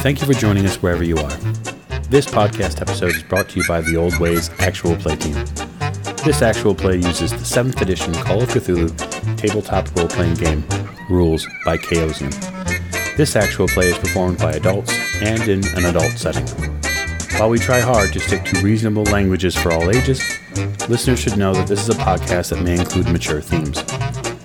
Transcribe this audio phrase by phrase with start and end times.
[0.00, 1.36] Thank you for joining us wherever you are.
[2.08, 5.34] This podcast episode is brought to you by the Old Ways Actual Play Team.
[6.24, 8.88] This actual play uses the 7th edition Call of Cthulhu
[9.36, 10.64] tabletop role playing game,
[11.10, 12.32] Rules by Chaosium.
[13.18, 16.46] This actual play is performed by adults and in an adult setting.
[17.38, 20.22] While we try hard to stick to reasonable languages for all ages,
[20.88, 23.84] listeners should know that this is a podcast that may include mature themes.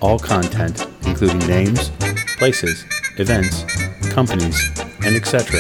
[0.01, 1.91] All content, including names,
[2.39, 2.85] places,
[3.17, 3.65] events,
[4.13, 4.71] companies,
[5.05, 5.59] and etc.,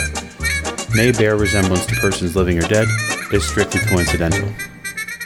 [0.95, 2.87] may bear resemblance to persons living or dead,
[3.33, 4.49] is strictly coincidental.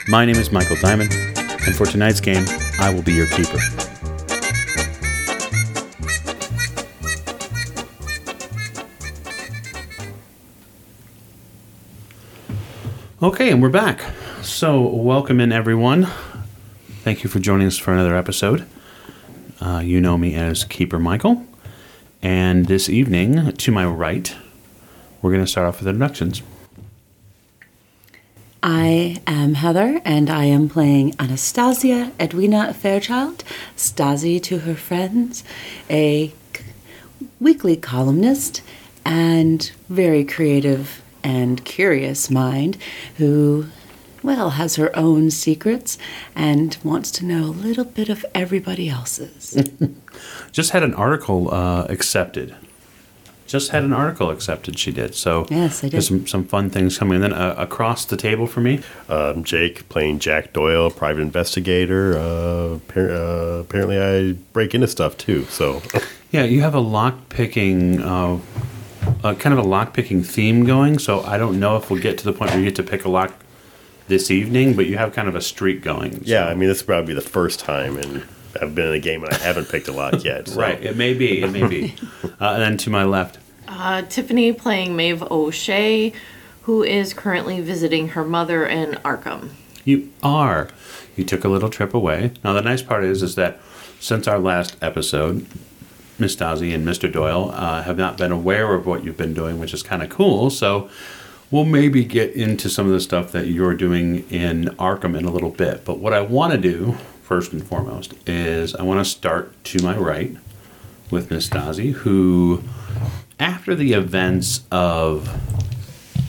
[0.08, 2.44] My name is Michael Diamond, and for tonight's game,
[2.80, 3.58] I will be your keeper.
[13.22, 14.02] Okay, and we're back.
[14.42, 16.08] So, welcome in, everyone.
[17.04, 18.66] Thank you for joining us for another episode.
[19.64, 21.42] Uh, you know me as Keeper Michael.
[22.20, 24.36] And this evening, to my right,
[25.22, 26.42] we're going to start off with introductions.
[28.62, 33.42] I am Heather, and I am playing Anastasia Edwina Fairchild,
[33.74, 35.44] Stasi to her friends,
[35.88, 36.34] a
[37.40, 38.60] weekly columnist
[39.06, 42.76] and very creative and curious mind
[43.16, 43.68] who,
[44.24, 45.96] well, has her own secrets
[46.34, 49.56] and wants to know a little bit of everybody else's.
[50.52, 52.56] Just had an article uh, accepted.
[53.46, 55.14] Just had an article accepted, she did.
[55.14, 56.20] So, Yes, I there's did.
[56.20, 57.16] some, some fun things coming.
[57.22, 62.16] And then uh, across the table for me, Um, Jake playing Jack Doyle, private investigator.
[62.16, 65.44] Uh, appar- uh, apparently, I break into stuff too.
[65.50, 65.82] So,
[66.32, 68.38] yeah, you have a lock picking, uh,
[69.22, 70.98] uh, kind of a lock picking theme going.
[70.98, 73.04] So, I don't know if we'll get to the point where you get to pick
[73.04, 73.34] a lock
[74.08, 76.20] this evening, but you have kind of a streak going.
[76.24, 78.24] yeah, I mean, this will probably be the first time, and
[78.60, 80.48] I've been in a game and I haven't picked a lock yet.
[80.48, 80.60] So.
[80.60, 81.94] Right, it may be, it may be.
[82.24, 86.12] uh, and then to my left, Uh, Tiffany playing Maeve O'Shea,
[86.62, 89.50] who is currently visiting her mother in Arkham.
[89.84, 90.68] You are.
[91.16, 92.32] You took a little trip away.
[92.42, 93.58] Now the nice part is, is that
[94.00, 95.46] since our last episode,
[96.18, 97.10] Miss Stasi and Mr.
[97.10, 100.08] Doyle uh, have not been aware of what you've been doing, which is kind of
[100.10, 100.48] cool.
[100.50, 100.88] So
[101.50, 105.30] we'll maybe get into some of the stuff that you're doing in Arkham in a
[105.30, 105.84] little bit.
[105.84, 109.82] But what I want to do first and foremost is I want to start to
[109.82, 110.36] my right
[111.10, 112.62] with Miss who,
[113.38, 115.28] after the events of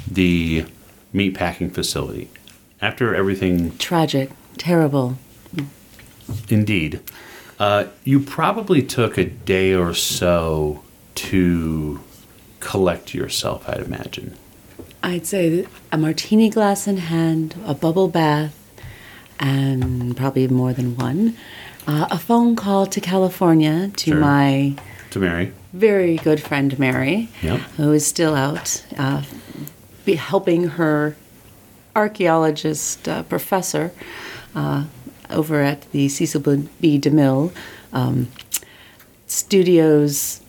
[0.10, 0.66] the
[1.14, 2.30] meatpacking facility,
[2.82, 5.18] after everything Tragic, terrible.
[6.50, 7.02] Indeed.
[7.58, 10.84] Uh, you probably took a day or so
[11.16, 12.02] to
[12.60, 14.38] collect yourself, I'd imagine.
[15.06, 18.56] I'd say a martini glass in hand, a bubble bath,
[19.40, 21.38] and probably more than one.
[21.86, 24.20] Uh, a phone call to California to Sure.
[24.20, 24.74] my
[25.12, 25.52] To Mary.
[25.74, 27.60] very good friend Mary, Yep.
[27.78, 29.22] who is still out uh,
[30.06, 31.16] be helping her
[31.96, 33.92] archaeologist uh, professor
[34.56, 34.86] uh,
[35.30, 36.42] over at the Cecil
[36.82, 37.00] B.
[37.00, 37.52] DeMille
[37.94, 38.28] um,
[39.28, 40.42] Studios.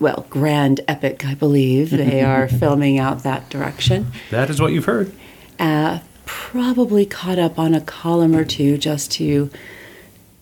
[0.00, 1.90] Well, Grand Epic, I believe.
[1.90, 4.12] They are filming out that direction.
[4.30, 5.12] That is what you've heard.
[5.58, 9.50] Uh, probably caught up on a column or two just to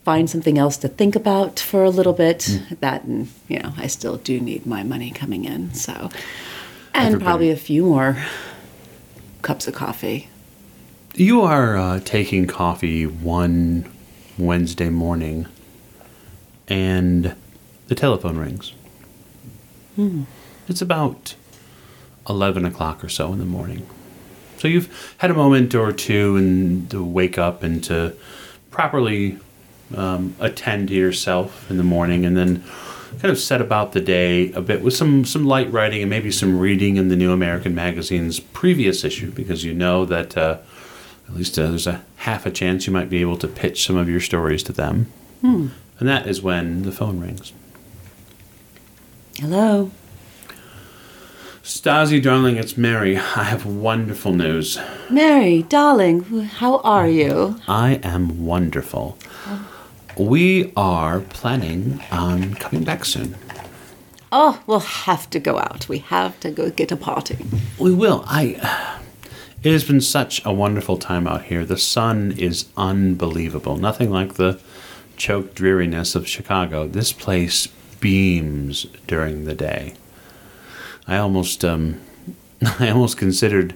[0.04, 2.60] find something else to think about for a little bit.
[2.80, 5.74] That, and, you know, I still do need my money coming in.
[5.74, 5.92] So,
[6.94, 8.16] and Everybody- probably a few more
[9.42, 10.28] cups of coffee.
[11.14, 13.84] You are uh, taking coffee one
[14.38, 15.46] Wednesday morning,
[16.68, 17.34] and
[17.88, 18.72] the telephone rings.
[20.68, 21.34] It's about
[22.28, 23.86] 11 o'clock or so in the morning.
[24.58, 28.14] So you've had a moment or two and to wake up and to
[28.70, 29.38] properly
[29.96, 32.62] um, attend to yourself in the morning and then
[33.18, 36.30] kind of set about the day a bit with some, some light writing and maybe
[36.30, 40.58] some reading in the New American Magazine's previous issue because you know that uh,
[41.28, 43.96] at least uh, there's a half a chance you might be able to pitch some
[43.96, 45.12] of your stories to them.
[45.98, 47.52] And that is when the phone rings.
[49.38, 49.90] Hello.
[51.62, 53.16] Stasi, darling, it's Mary.
[53.16, 54.78] I have wonderful news.
[55.08, 57.58] Mary, darling, how are you?
[57.66, 59.16] I am wonderful.
[60.18, 63.36] We are planning on coming back soon.
[64.30, 65.88] Oh, we'll have to go out.
[65.88, 67.38] We have to go get a party.
[67.78, 68.24] We will.
[68.26, 68.98] I.
[69.62, 71.64] It has been such a wonderful time out here.
[71.64, 73.76] The sun is unbelievable.
[73.76, 74.60] Nothing like the
[75.16, 76.86] choked dreariness of Chicago.
[76.86, 77.68] This place
[78.02, 79.94] beams during the day.
[81.06, 81.98] I almost, um,
[82.78, 83.74] I almost considered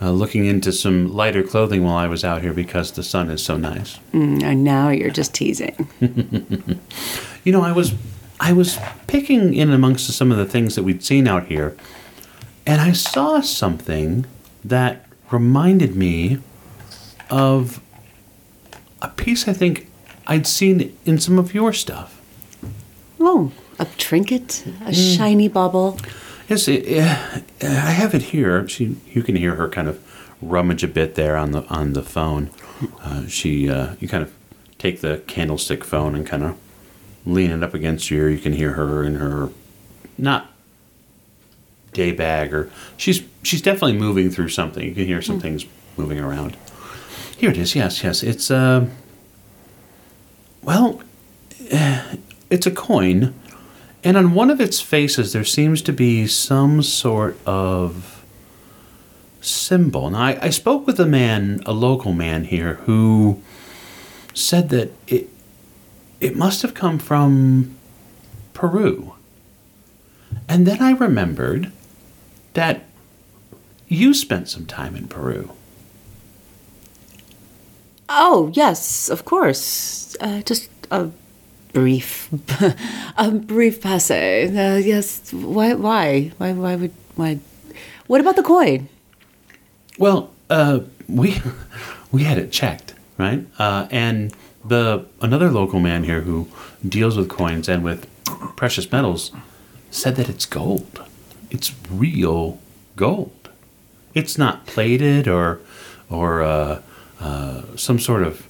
[0.00, 3.42] uh, looking into some lighter clothing while I was out here because the sun is
[3.42, 3.98] so nice.
[4.12, 5.88] Mm, and now you're just teasing.
[7.44, 7.92] You know, I was
[8.40, 11.76] I was picking in amongst some of the things that we'd seen out here,
[12.66, 14.24] and I saw something
[14.64, 16.38] that reminded me
[17.28, 17.80] of
[19.02, 19.90] a piece I think
[20.26, 22.18] I'd seen in some of your stuff.
[23.26, 25.98] Oh, a trinket, a shiny bauble.
[26.46, 28.68] Yes, it, uh, I have it here.
[28.68, 29.98] She, you can hear her kind of
[30.42, 32.50] rummage a bit there on the on the phone.
[33.00, 34.32] Uh, she, uh, you kind of
[34.78, 36.58] take the candlestick phone and kind of
[37.24, 38.30] lean it up against your ear.
[38.30, 39.48] You can hear her in her
[40.18, 40.50] not
[41.92, 44.86] day bag or she's she's definitely moving through something.
[44.86, 45.64] You can hear some things
[45.96, 46.56] moving around.
[47.38, 47.74] Here it is.
[47.74, 48.22] Yes, yes.
[48.22, 48.86] It's uh,
[50.62, 51.00] well,
[52.54, 53.34] it's a coin,
[54.02, 58.24] and on one of its faces there seems to be some sort of
[59.40, 60.10] symbol.
[60.10, 63.42] Now, I, I spoke with a man, a local man here, who
[64.32, 65.28] said that it
[66.20, 67.76] it must have come from
[68.54, 69.14] Peru.
[70.48, 71.72] And then I remembered
[72.54, 72.84] that
[73.88, 75.50] you spent some time in Peru.
[78.08, 80.16] Oh, yes, of course.
[80.20, 81.10] Uh, just a
[81.74, 82.30] brief,
[83.18, 84.46] a brief passe.
[84.48, 85.32] Uh, yes.
[85.32, 85.74] Why?
[85.74, 86.32] Why?
[86.38, 86.52] Why?
[86.52, 86.94] Why would?
[87.16, 87.38] Why?
[88.06, 88.88] What about the coin?
[89.98, 91.42] Well, uh, we
[92.12, 93.44] we had it checked, right?
[93.58, 94.32] Uh, and
[94.64, 96.48] the another local man here who
[96.88, 98.06] deals with coins and with
[98.56, 99.32] precious metals
[99.90, 101.04] said that it's gold.
[101.50, 102.58] It's real
[102.96, 103.50] gold.
[104.14, 105.60] It's not plated or
[106.08, 106.82] or uh,
[107.20, 108.46] uh, some sort of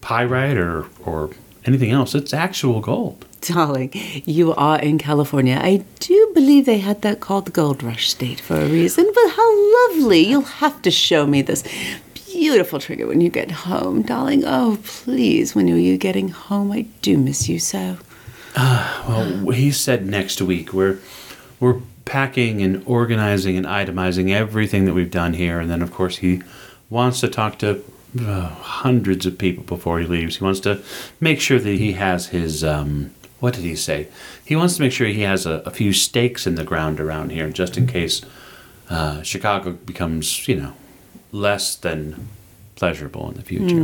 [0.00, 1.30] pyrite or or
[1.66, 2.14] anything else.
[2.14, 3.24] It's actual gold.
[3.40, 3.90] Darling,
[4.24, 5.58] you are in California.
[5.60, 9.30] I do believe they had that called the Gold Rush State for a reason, but
[9.30, 10.26] how lovely.
[10.26, 11.62] You'll have to show me this
[12.14, 14.42] beautiful trinket when you get home, darling.
[14.44, 16.72] Oh, please, when are you getting home?
[16.72, 17.98] I do miss you so.
[18.56, 20.98] Uh, well, he said next week we're
[21.60, 26.18] we're packing and organizing and itemizing everything that we've done here, and then of course
[26.18, 26.42] he
[26.90, 27.84] wants to talk to
[28.20, 30.36] uh, hundreds of people before he leaves.
[30.36, 30.82] He wants to
[31.20, 34.08] make sure that he has his um, what did he say?
[34.44, 37.30] He wants to make sure he has a, a few stakes in the ground around
[37.30, 38.22] here, just in case
[38.88, 40.72] uh, Chicago becomes you know
[41.32, 42.28] less than
[42.76, 43.74] pleasurable in the future.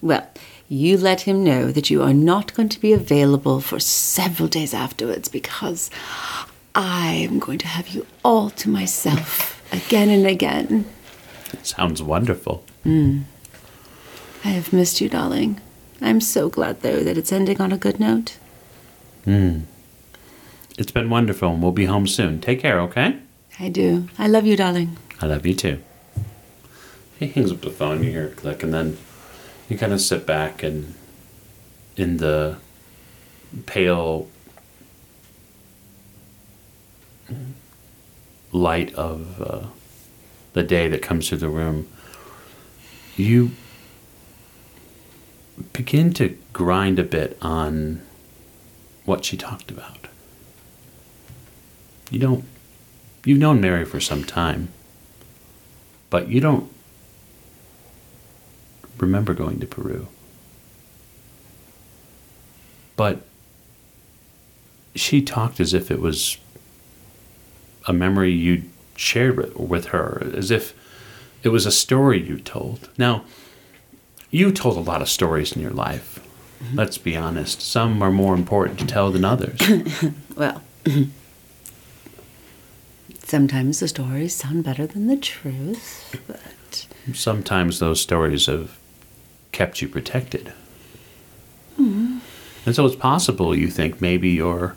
[0.00, 0.28] Well,
[0.68, 4.74] you let him know that you are not going to be available for several days
[4.74, 5.90] afterwards because
[6.74, 10.84] I am going to have you all to myself again and again.
[11.62, 12.64] Sounds wonderful.
[14.48, 15.60] I have missed you, darling.
[16.00, 18.38] I'm so glad, though, that it's ending on a good note.
[19.26, 19.64] Hmm.
[20.78, 22.40] It's been wonderful, and we'll be home soon.
[22.40, 23.18] Take care, okay?
[23.60, 24.08] I do.
[24.18, 24.96] I love you, darling.
[25.20, 25.82] I love you too.
[27.18, 28.96] He hangs up the phone, you hear it click, and then
[29.68, 30.94] you kind of sit back and
[31.98, 32.56] in the
[33.66, 34.28] pale
[38.50, 39.66] light of uh,
[40.54, 41.86] the day that comes through the room,
[43.14, 43.50] you
[45.72, 48.02] begin to grind a bit on
[49.04, 50.08] what she talked about.
[52.10, 52.44] You don't,
[53.24, 54.68] you've known Mary for some time
[56.10, 56.70] but you don't
[58.98, 60.08] remember going to Peru.
[62.96, 63.20] But
[64.94, 66.38] she talked as if it was
[67.86, 70.74] a memory you'd shared with, with her, as if
[71.42, 72.88] it was a story you told.
[72.98, 73.24] Now,
[74.30, 76.20] you told a lot of stories in your life.
[76.74, 77.62] Let's be honest.
[77.62, 79.60] Some are more important to tell than others.
[80.36, 80.62] Well,
[83.24, 88.78] sometimes the stories sound better than the truth, but sometimes those stories have
[89.50, 90.52] kept you protected.
[91.72, 92.18] Mm-hmm.
[92.66, 94.76] And so it's possible you think maybe you're.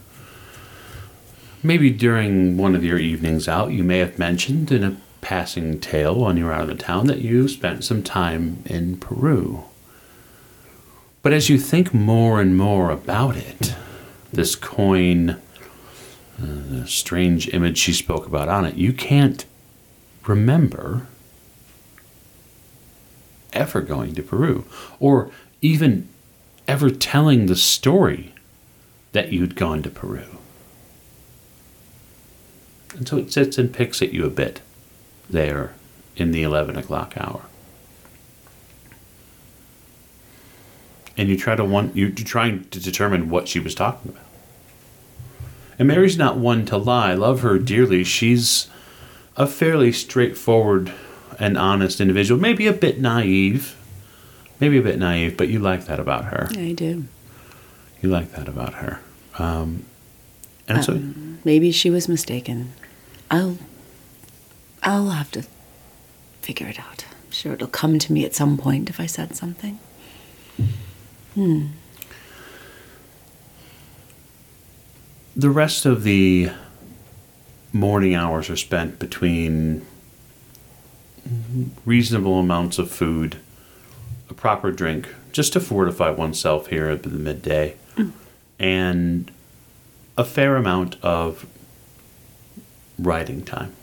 [1.62, 4.98] Maybe during one of your evenings out, you may have mentioned in a
[5.31, 8.97] passing tale when you were out of the town that you spent some time in
[8.97, 9.63] Peru.
[11.21, 13.73] But as you think more and more about it,
[14.33, 15.38] this coin, uh,
[16.38, 19.45] the strange image she spoke about on it, you can't
[20.27, 21.07] remember
[23.53, 24.65] ever going to Peru
[25.00, 26.09] or even
[26.67, 28.33] ever telling the story
[29.13, 30.25] that you'd gone to Peru.
[32.97, 34.59] And so it sits and picks at you a bit
[35.31, 35.73] there
[36.15, 37.41] in the 11 o'clock hour.
[41.17, 44.23] And you try to want you're trying to determine what she was talking about.
[45.77, 47.13] And Mary's not one to lie.
[47.13, 48.03] Love her dearly.
[48.03, 48.67] She's
[49.35, 50.91] a fairly straightforward
[51.39, 53.75] and honest individual, maybe a bit naive,
[54.59, 56.50] maybe a bit naive, but you like that about her.
[56.51, 57.05] I do.
[58.01, 59.00] You like that about her.
[59.39, 59.85] Um,
[60.67, 61.01] And so,
[61.43, 62.73] Maybe she was mistaken.
[63.31, 63.57] I'll
[64.83, 65.45] I'll have to
[66.41, 67.05] figure it out.
[67.25, 69.79] I'm sure it'll come to me at some point if I said something.
[71.35, 71.67] Hmm.
[75.35, 76.51] the rest of the
[77.71, 79.85] morning hours are spent between
[81.85, 83.38] reasonable amounts of food,
[84.29, 88.09] a proper drink, just to fortify oneself here at the midday, hmm.
[88.59, 89.31] and
[90.17, 91.45] a fair amount of
[93.00, 93.73] writing time.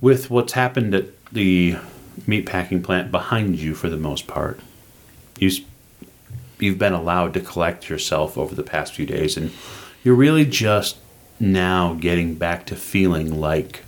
[0.00, 1.76] With what's happened at the
[2.26, 4.60] meatpacking plant behind you for the most part,
[5.38, 5.50] You
[6.58, 9.52] you've been allowed to collect yourself over the past few days and
[10.02, 10.96] you're really just
[11.38, 13.84] now getting back to feeling like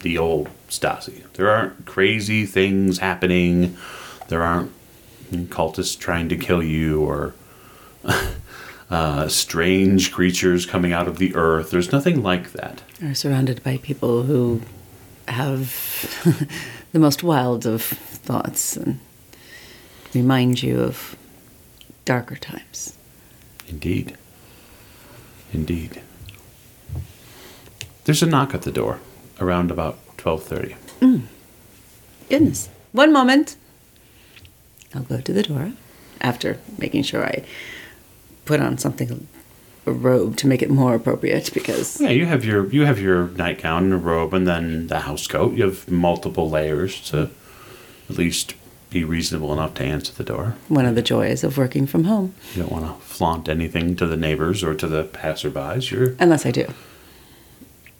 [0.00, 1.30] the old Stasi.
[1.34, 3.76] There aren't crazy things happening.
[4.28, 4.72] There aren't
[5.50, 7.34] cultists trying to kill you or
[8.90, 11.70] uh, strange creatures coming out of the earth.
[11.70, 12.82] There's nothing like that.
[13.00, 14.62] You're surrounded by people who
[15.32, 16.48] have
[16.92, 19.00] the most wild of thoughts and
[20.14, 21.16] remind you of
[22.04, 22.96] darker times.
[23.68, 24.16] Indeed.
[25.52, 26.02] Indeed.
[28.04, 29.00] There's a knock at the door
[29.40, 30.74] around about 12:30.
[31.00, 31.22] Mm.
[32.28, 32.68] Goodness.
[32.92, 33.56] One moment.
[34.94, 35.72] I'll go to the door
[36.20, 37.44] after making sure I
[38.44, 39.28] put on something,
[39.86, 43.28] a robe to make it more appropriate because Yeah, you have your you have your
[43.28, 45.54] nightgown and a robe and then the house coat.
[45.54, 47.30] You have multiple layers to
[48.08, 48.54] at least
[48.90, 50.56] be reasonable enough to answer the door.
[50.68, 52.34] one of the joys of working from home.
[52.54, 55.90] You don't want to flaunt anything to the neighbors or to the passerbys.
[55.90, 56.66] You're Unless I do.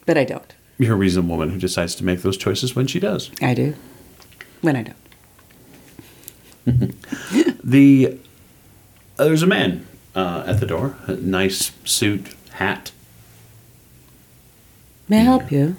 [0.05, 0.53] But I don't.
[0.79, 3.31] you're a reasonable woman who decides to make those choices when she does.
[3.41, 3.75] I do.
[4.63, 4.97] When I don't.
[7.63, 8.19] The
[9.19, 10.97] uh, there's a man uh, at the door.
[11.07, 12.93] A nice suit, hat.
[15.09, 15.76] May I help you?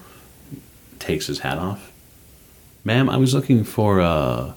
[1.00, 1.92] Takes his hat off.
[2.84, 4.54] Ma'am, I was looking for uh.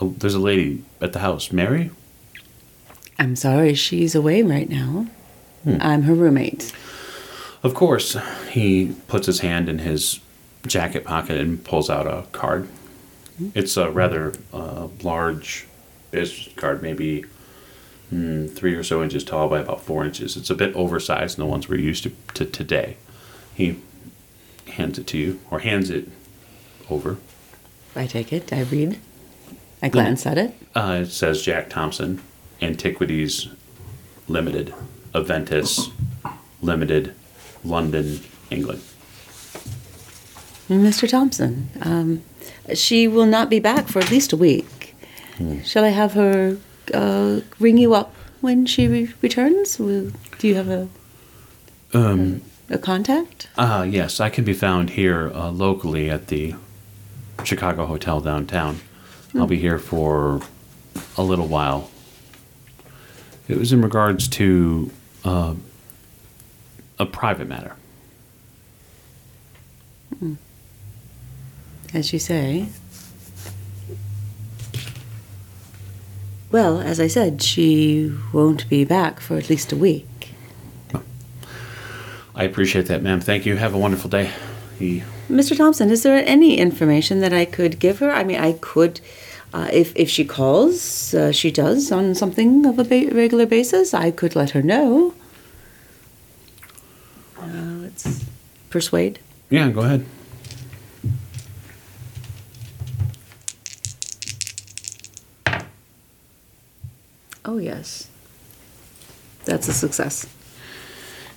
[0.00, 1.52] Oh, there's a lady at the house.
[1.52, 1.90] Mary.
[3.18, 5.06] I'm sorry, she's away right now.
[5.66, 6.72] I'm her roommate.
[7.62, 8.16] Of course,
[8.50, 10.20] he puts his hand in his
[10.66, 12.66] jacket pocket and pulls out a card.
[13.54, 15.66] It's a rather uh, large
[16.10, 17.24] business card, maybe
[18.12, 20.36] mm, three or so inches tall by about four inches.
[20.36, 22.96] It's a bit oversized than the ones we're used to, to today.
[23.54, 23.78] He
[24.68, 26.08] hands it to you, or hands it
[26.88, 27.18] over.
[27.96, 28.98] I take it, I read.
[29.82, 30.54] I glance at it.
[30.74, 32.22] Uh, it says Jack Thompson,
[32.60, 33.48] Antiquities
[34.28, 34.74] Limited,
[35.14, 35.90] Aventus
[36.62, 37.14] Limited,
[37.64, 38.82] London, England.
[40.68, 41.08] Mr.
[41.08, 42.22] Thompson, um,
[42.74, 44.94] she will not be back for at least a week.
[45.64, 46.58] Shall I have her
[46.92, 49.78] uh, ring you up when she re- returns?
[49.78, 50.88] Will, do you have a
[51.92, 53.48] Um, a contact?
[53.56, 56.54] Uh, yes, I can be found here uh, locally at the
[57.44, 58.80] Chicago Hotel downtown.
[59.34, 60.40] I'll be here for
[61.16, 61.90] a little while.
[63.48, 64.90] It was in regards to
[65.24, 65.54] uh,
[66.98, 67.74] a private matter.
[71.94, 72.68] As you say.
[76.52, 80.06] Well, as I said, she won't be back for at least a week.
[82.34, 83.20] I appreciate that, ma'am.
[83.20, 83.56] Thank you.
[83.56, 84.30] Have a wonderful day.
[84.78, 85.56] He, Mr.
[85.56, 88.10] Thompson, is there any information that I could give her?
[88.10, 89.00] I mean, I could,
[89.52, 93.92] uh, if if she calls, uh, she does on something of a ba- regular basis.
[93.94, 95.14] I could let her know.
[97.38, 98.24] Uh, let's
[98.70, 99.18] persuade.
[99.50, 100.06] yeah, go ahead.
[107.44, 108.08] Oh yes,
[109.50, 110.26] that's a success.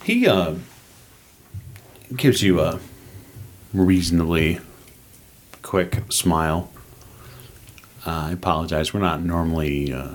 [0.04, 0.56] He uh,
[2.16, 2.80] gives you a
[3.74, 4.60] reasonably
[5.64, 6.70] quick smile.
[8.06, 8.94] Uh, I apologize.
[8.94, 10.10] We're not normally uh,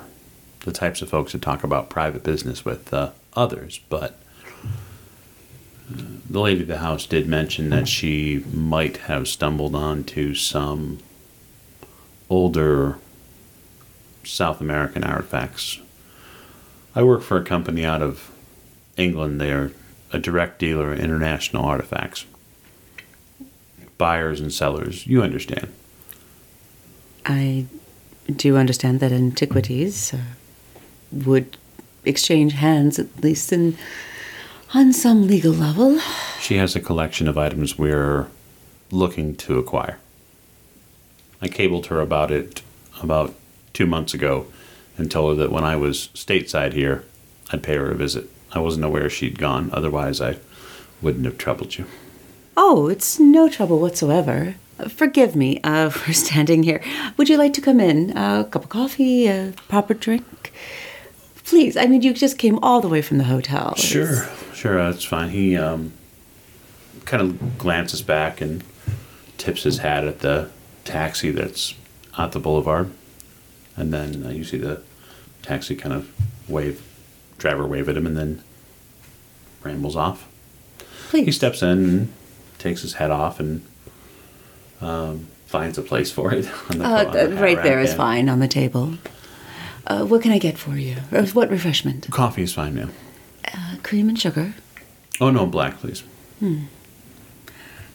[0.61, 4.21] the types of folks that talk about private business with uh, others, but
[5.91, 11.01] uh, the lady of the house did mention that she might have stumbled onto some
[12.31, 12.99] older
[14.23, 15.81] South American artifacts.
[16.99, 18.29] I work for a company out of
[18.97, 19.71] England, they're
[20.13, 22.27] a direct dealer in international artifacts.
[23.99, 25.73] Buyers and sellers, you understand.
[27.25, 27.67] I
[28.35, 30.19] do understand that antiquities uh,
[31.13, 31.57] would
[32.05, 33.79] exchange hands, at least in
[34.75, 36.01] on some legal level.
[36.41, 38.27] She has a collection of items we're
[38.91, 40.01] looking to acquire.
[41.41, 42.63] I cabled her about it
[43.01, 43.37] about
[43.73, 44.49] two months ago
[44.99, 47.05] and told her that when I was stateside here,
[47.51, 48.29] I'd pay her a visit.
[48.53, 49.71] I wasn't aware she'd gone.
[49.73, 50.39] Otherwise, I
[51.01, 51.87] wouldn't have troubled you.
[52.57, 54.57] Oh, it's no trouble whatsoever.
[54.79, 56.83] Uh, Forgive me uh, for standing here.
[57.17, 58.11] Would you like to come in?
[58.17, 59.27] a cup of coffee?
[59.29, 60.53] A proper drink?
[61.45, 63.75] Please, I mean, you just came all the way from the hotel.
[63.77, 65.31] Sure, sure, that's fine.
[65.31, 65.93] He um,
[67.07, 68.63] kind of glances back and
[69.39, 70.51] tips his hat at the
[70.85, 71.75] taxi that's
[72.19, 72.91] at the boulevard,
[73.77, 74.83] and then uh, you see the
[75.49, 76.09] taxi kind of
[76.49, 76.83] wave,
[77.39, 78.43] driver wave at him, and then
[79.63, 80.29] rambles off.
[81.11, 82.13] He steps in, and
[82.59, 83.65] takes his hat off, and
[84.81, 86.47] um, finds a place for it.
[86.71, 88.95] On the, Uh, the right there is fine on the table.
[89.87, 90.97] Uh, what can I get for you?
[91.33, 92.11] What refreshment?
[92.11, 92.93] Coffee is fine, ma'am.
[93.55, 94.53] Uh, cream and sugar.
[95.21, 96.03] Oh no, black, please.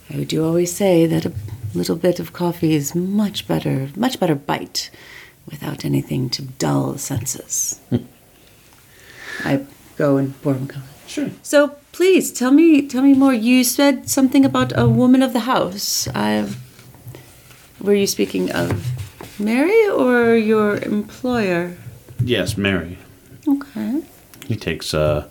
[0.10, 1.32] I do always say that a
[1.74, 4.90] little bit of coffee is much better, much better bite,
[5.46, 7.80] without anything to dull the senses.
[7.90, 7.98] Hmm.
[9.44, 9.66] I
[9.98, 10.88] go and pour him a coffee.
[11.08, 11.30] Sure.
[11.42, 13.34] So please tell me, tell me more.
[13.34, 16.08] You said something about a woman of the house.
[16.10, 16.58] I've,
[17.80, 21.76] were you speaking of Mary or your employer?
[22.24, 22.98] Yes, Mary.
[23.48, 24.02] Okay.
[24.48, 25.30] He takes a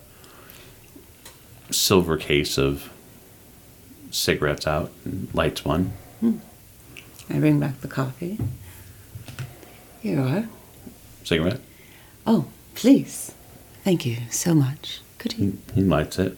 [1.71, 2.91] silver case of
[4.11, 5.93] cigarettes out and lights one.
[6.19, 6.37] Hmm.
[7.29, 8.37] I bring back the coffee.
[10.03, 10.47] Here you are.
[11.23, 11.61] Cigarette.
[12.27, 13.33] Oh, please.
[13.85, 14.99] Thank you so much.
[15.17, 15.57] Could He, you?
[15.73, 16.37] he lights it.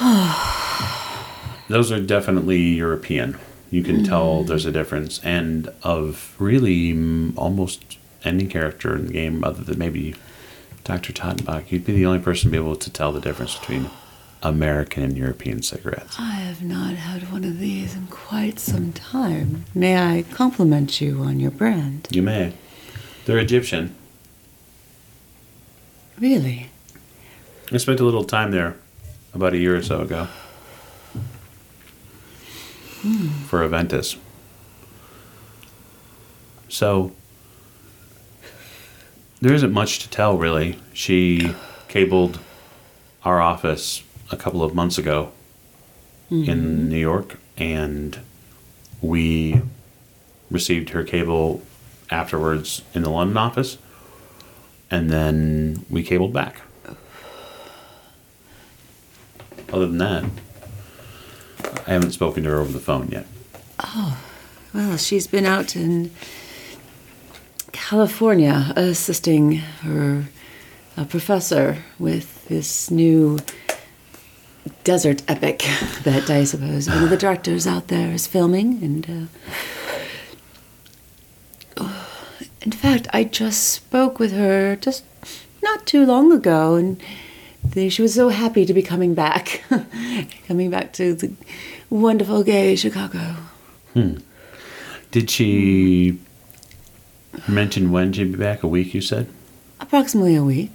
[1.68, 3.36] Those are definitely European.
[3.70, 9.12] You can tell there's a difference, and of really mm, almost any character in the
[9.12, 10.14] game, other than maybe
[10.84, 11.12] Dr.
[11.12, 13.90] Tottenbach, you'd be the only person to be able to tell the difference between
[14.42, 16.16] American and European cigarettes.
[16.18, 19.64] I have not had one of these in quite some time.
[19.74, 22.08] May I compliment you on your brand?
[22.10, 22.52] You may.
[23.24, 23.94] They're Egyptian.
[26.18, 26.70] Really?
[27.72, 28.76] I spent a little time there
[29.34, 30.28] about a year or so ago
[33.02, 33.28] hmm.
[33.46, 34.16] for Aventus.
[36.68, 37.12] So
[39.40, 40.78] there isn't much to tell, really.
[40.92, 41.54] She
[41.88, 42.40] cabled
[43.24, 45.32] our office a couple of months ago
[46.30, 48.18] in New York, and
[49.00, 49.62] we
[50.50, 51.62] received her cable
[52.10, 53.78] afterwards in the London office,
[54.90, 56.60] and then we cabled back.
[59.72, 60.24] Other than that,
[61.86, 63.26] I haven't spoken to her over the phone yet.
[63.80, 64.18] Oh,
[64.74, 66.10] well, she's been out in
[67.72, 70.24] California assisting her
[70.96, 73.38] uh, professor with this new
[74.84, 75.58] desert epic
[76.04, 78.82] that I suppose one of the directors out there is filming.
[78.82, 79.28] And
[81.78, 81.84] uh,
[82.62, 85.04] in fact, I just spoke with her just
[85.62, 87.00] not too long ago, and
[87.64, 89.62] they, she was so happy to be coming back,
[90.46, 91.32] coming back to the
[91.90, 93.36] wonderful gay Chicago.
[95.10, 96.18] Did she
[97.48, 98.62] mention when she'd be back?
[98.62, 99.28] A week, you said?
[99.80, 100.70] Approximately a week.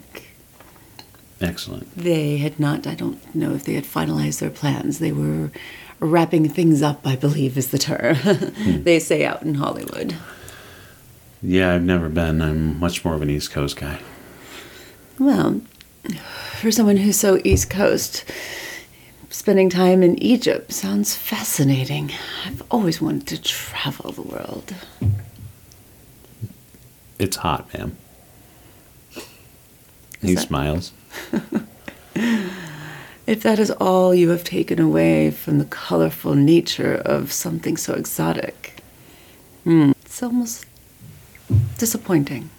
[1.43, 1.93] Excellent.
[1.95, 4.99] They had not, I don't know if they had finalized their plans.
[4.99, 5.51] They were
[5.99, 8.15] wrapping things up, I believe is the term.
[8.63, 8.84] Hmm.
[8.84, 10.15] they say out in Hollywood.
[11.41, 12.41] Yeah, I've never been.
[12.41, 13.99] I'm much more of an East Coast guy.
[15.19, 15.62] Well,
[16.60, 18.23] for someone who's so East Coast,
[19.29, 22.12] spending time in Egypt sounds fascinating.
[22.45, 24.73] I've always wanted to travel the world.
[27.19, 27.97] It's hot, ma'am.
[30.21, 30.93] He that- smiles.
[33.26, 37.93] If that is all you have taken away from the colorful nature of something so
[37.93, 38.76] exotic,
[39.63, 40.65] hmm, it's almost
[41.78, 42.50] disappointing.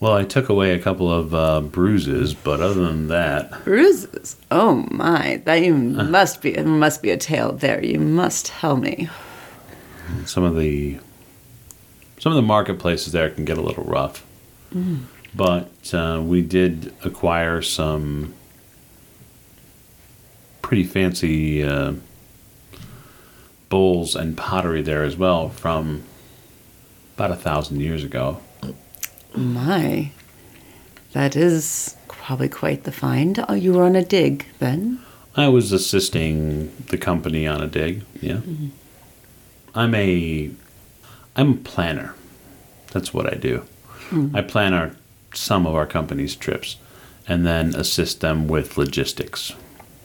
[0.00, 4.36] Well, I took away a couple of uh, bruises, but other than that, Bruises.
[4.50, 6.52] Oh my, that you must be.
[6.52, 7.84] There must be a tale there.
[7.84, 9.08] You must tell me.
[10.24, 10.98] some of the
[12.18, 14.24] some of the marketplaces there can get a little rough.
[15.36, 18.34] But uh, we did acquire some
[20.62, 21.94] pretty fancy uh,
[23.68, 26.04] bowls and pottery there as well from
[27.16, 28.40] about a thousand years ago.
[29.34, 30.10] My,
[31.12, 33.44] that is probably quite the find.
[33.48, 35.00] Oh, you were on a dig then.
[35.36, 38.04] I was assisting the company on a dig.
[38.20, 38.40] Yeah,
[39.74, 40.50] I'm a
[41.34, 42.14] I'm a planner.
[42.92, 43.64] That's what I do.
[44.32, 44.92] I plan our
[45.34, 46.76] some of our company's trips,
[47.26, 49.52] and then assist them with logistics.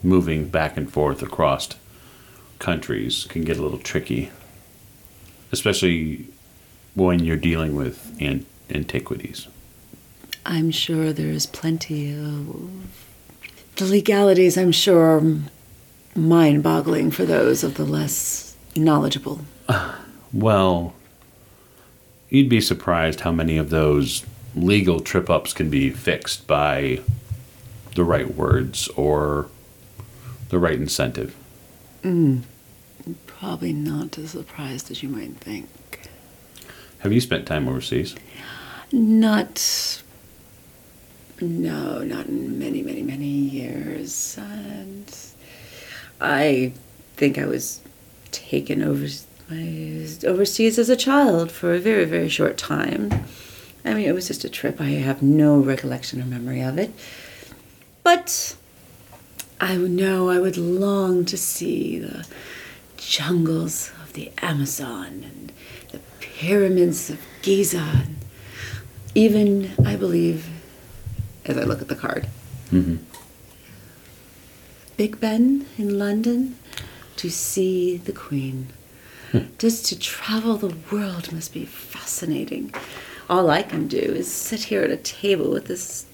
[0.02, 1.70] Moving back and forth across
[2.60, 4.32] countries can get a little tricky,
[5.52, 6.26] especially
[6.96, 9.48] when you're dealing with an- antiquities.
[10.46, 12.72] I'm sure there's plenty of.
[13.76, 15.40] The legalities, I'm sure, are
[16.16, 19.42] mind boggling for those of the less knowledgeable.
[20.32, 20.94] Well,
[22.30, 24.24] you'd be surprised how many of those
[24.56, 27.00] legal trip ups can be fixed by
[27.96, 29.48] the right words or
[30.50, 31.36] the right incentive.
[32.04, 32.40] Hmm.
[33.26, 35.68] Probably not as surprised as you might think.
[37.00, 38.16] Have you spent time overseas?
[38.92, 40.04] Not.
[41.42, 44.38] No, not in many, many, many years.
[44.38, 45.16] And
[46.20, 46.74] I
[47.16, 47.82] think I was
[48.32, 49.08] taken over,
[50.28, 53.24] overseas as a child for a very, very short time.
[53.90, 54.80] I mean, it was just a trip.
[54.80, 56.92] I have no recollection or memory of it.
[58.04, 58.56] But
[59.60, 62.28] I know I would long to see the
[62.98, 65.52] jungles of the Amazon and
[65.92, 67.80] the pyramids of Giza.
[67.80, 68.16] And
[69.16, 70.48] even, I believe,
[71.46, 72.28] as I look at the card,
[72.72, 72.98] Mm-hmm.
[74.96, 76.56] Big Ben in London
[77.16, 78.68] to see the Queen.
[79.58, 82.72] Just to travel the world must be fascinating.
[83.30, 86.06] All I can do is sit here at a table with this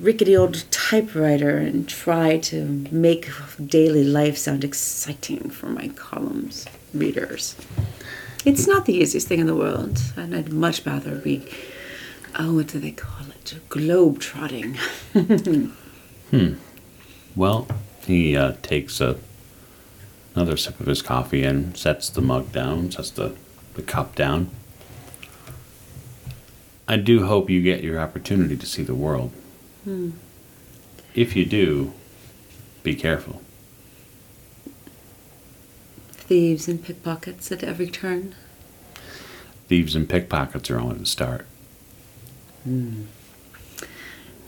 [0.00, 3.28] rickety old typewriter and try to make
[3.64, 7.54] daily life sound exciting for my columns readers.
[8.46, 11.46] It's not the easiest thing in the world, and I'd much rather be,
[12.38, 13.54] oh, what do they call it?
[13.68, 14.78] Globe trotting.
[16.32, 16.54] Hmm.
[17.36, 17.68] Well,
[18.04, 19.16] he uh, takes a,
[20.34, 23.36] another sip of his coffee and sets the mug down, sets the,
[23.74, 24.50] the cup down.
[26.88, 29.32] I do hope you get your opportunity to see the world.
[29.84, 30.10] Hmm.
[31.14, 31.92] If you do,
[32.82, 33.42] be careful.
[36.12, 38.34] Thieves and pickpockets at every turn.
[39.68, 41.46] Thieves and pickpockets are only the start.
[42.64, 43.02] Hmm.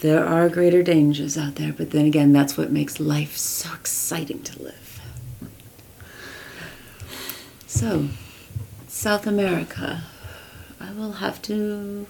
[0.01, 4.42] There are greater dangers out there, but then again, that's what makes life so exciting
[4.44, 5.01] to live.
[7.66, 8.09] So,
[8.87, 10.05] South America.
[10.81, 12.07] I will have to.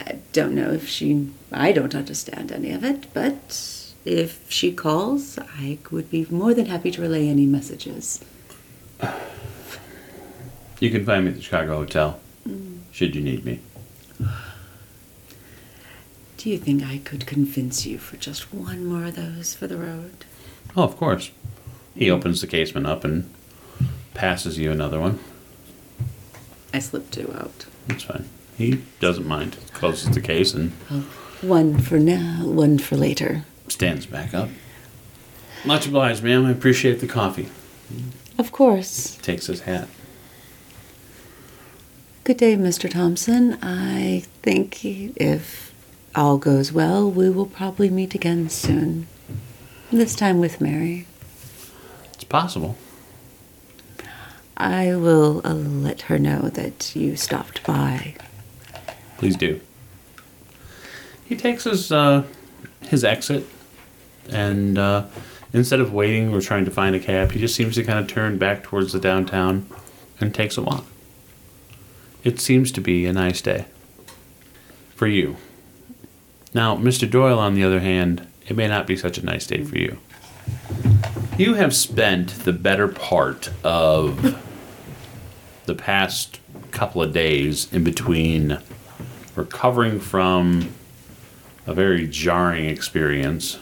[0.00, 1.30] I don't know if she.
[1.52, 6.66] I don't understand any of it, but if she calls, I would be more than
[6.66, 8.24] happy to relay any messages.
[10.80, 12.20] You can find me at the Chicago Hotel,
[12.92, 13.60] should you need me.
[16.36, 19.76] Do you think I could convince you for just one more of those for the
[19.76, 20.24] road?
[20.76, 21.32] Oh, of course.
[21.96, 23.28] He opens the casement up and
[24.14, 25.18] passes you another one.
[26.72, 27.66] I slipped two out.
[27.88, 28.28] That's fine.
[28.58, 29.56] He doesn't mind.
[29.72, 30.72] Closes the case and
[31.40, 33.44] One for now, one for later.
[33.68, 34.48] stands back up.
[35.64, 36.44] Much obliged, ma'am.
[36.44, 37.48] I appreciate the coffee.
[38.36, 39.16] Of course.
[39.22, 39.88] Takes his hat.
[42.24, 42.90] Good day, Mr.
[42.90, 43.56] Thompson.
[43.62, 45.72] I think if
[46.14, 49.06] all goes well, we will probably meet again soon.
[49.92, 51.06] This time with Mary.
[52.14, 52.76] It's possible.
[54.56, 58.16] I will uh, let her know that you stopped by.
[59.18, 59.60] Please do.
[61.24, 62.24] He takes his uh,
[62.82, 63.44] his exit,
[64.30, 65.06] and uh,
[65.52, 68.06] instead of waiting or trying to find a cab, he just seems to kind of
[68.06, 69.66] turn back towards the downtown
[70.20, 70.86] and takes a walk.
[72.24, 73.66] It seems to be a nice day
[74.94, 75.36] for you.
[76.54, 77.08] Now, Mr.
[77.08, 79.98] Doyle, on the other hand, it may not be such a nice day for you.
[81.36, 84.42] You have spent the better part of
[85.66, 88.58] the past couple of days in between
[89.38, 90.74] recovering from
[91.64, 93.58] a very jarring experience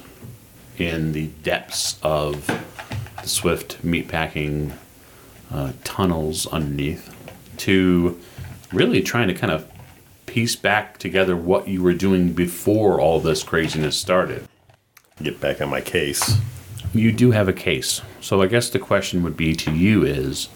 [0.78, 2.46] in the depths of
[3.20, 4.72] the Swift meatpacking
[5.52, 7.14] uh, tunnels underneath
[7.58, 8.18] to
[8.72, 9.70] really trying to kind of
[10.24, 14.48] piece back together what you were doing before all this craziness started.
[15.22, 16.36] Get back on my case.
[16.94, 18.00] You do have a case.
[18.20, 20.46] So I guess the question would be to you is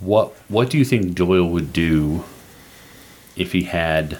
[0.00, 2.24] what what do you think Doyle would do
[3.38, 4.18] if he had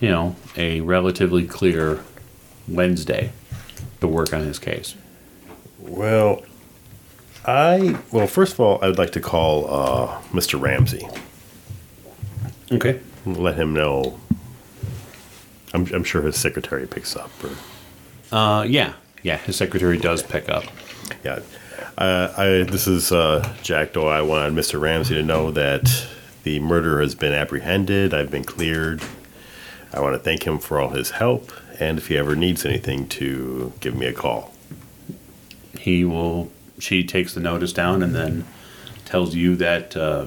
[0.00, 1.98] you know, a relatively clear
[2.68, 3.32] Wednesday
[4.00, 4.94] to work on his case?
[5.80, 6.42] Well,
[7.44, 10.60] I well, first of all, I would like to call uh, Mr.
[10.60, 11.06] Ramsey.
[12.70, 13.00] Okay.
[13.26, 14.20] Let him know.
[15.74, 17.30] I'm, I'm sure his secretary picks up.
[17.42, 17.50] Or,
[18.36, 18.92] Uh yeah.
[19.22, 20.64] Yeah, his secretary does pick up.
[21.24, 21.40] yeah,
[21.98, 24.08] uh, I this is uh, Jack Doyle.
[24.08, 24.80] I wanted Mr.
[24.80, 26.06] Ramsey to know that
[26.48, 28.14] the murderer has been apprehended.
[28.14, 29.02] I've been cleared.
[29.92, 33.06] I want to thank him for all his help, and if he ever needs anything,
[33.08, 34.54] to give me a call.
[35.78, 38.46] He will she takes the notice down and then
[39.04, 40.24] tells you that uh,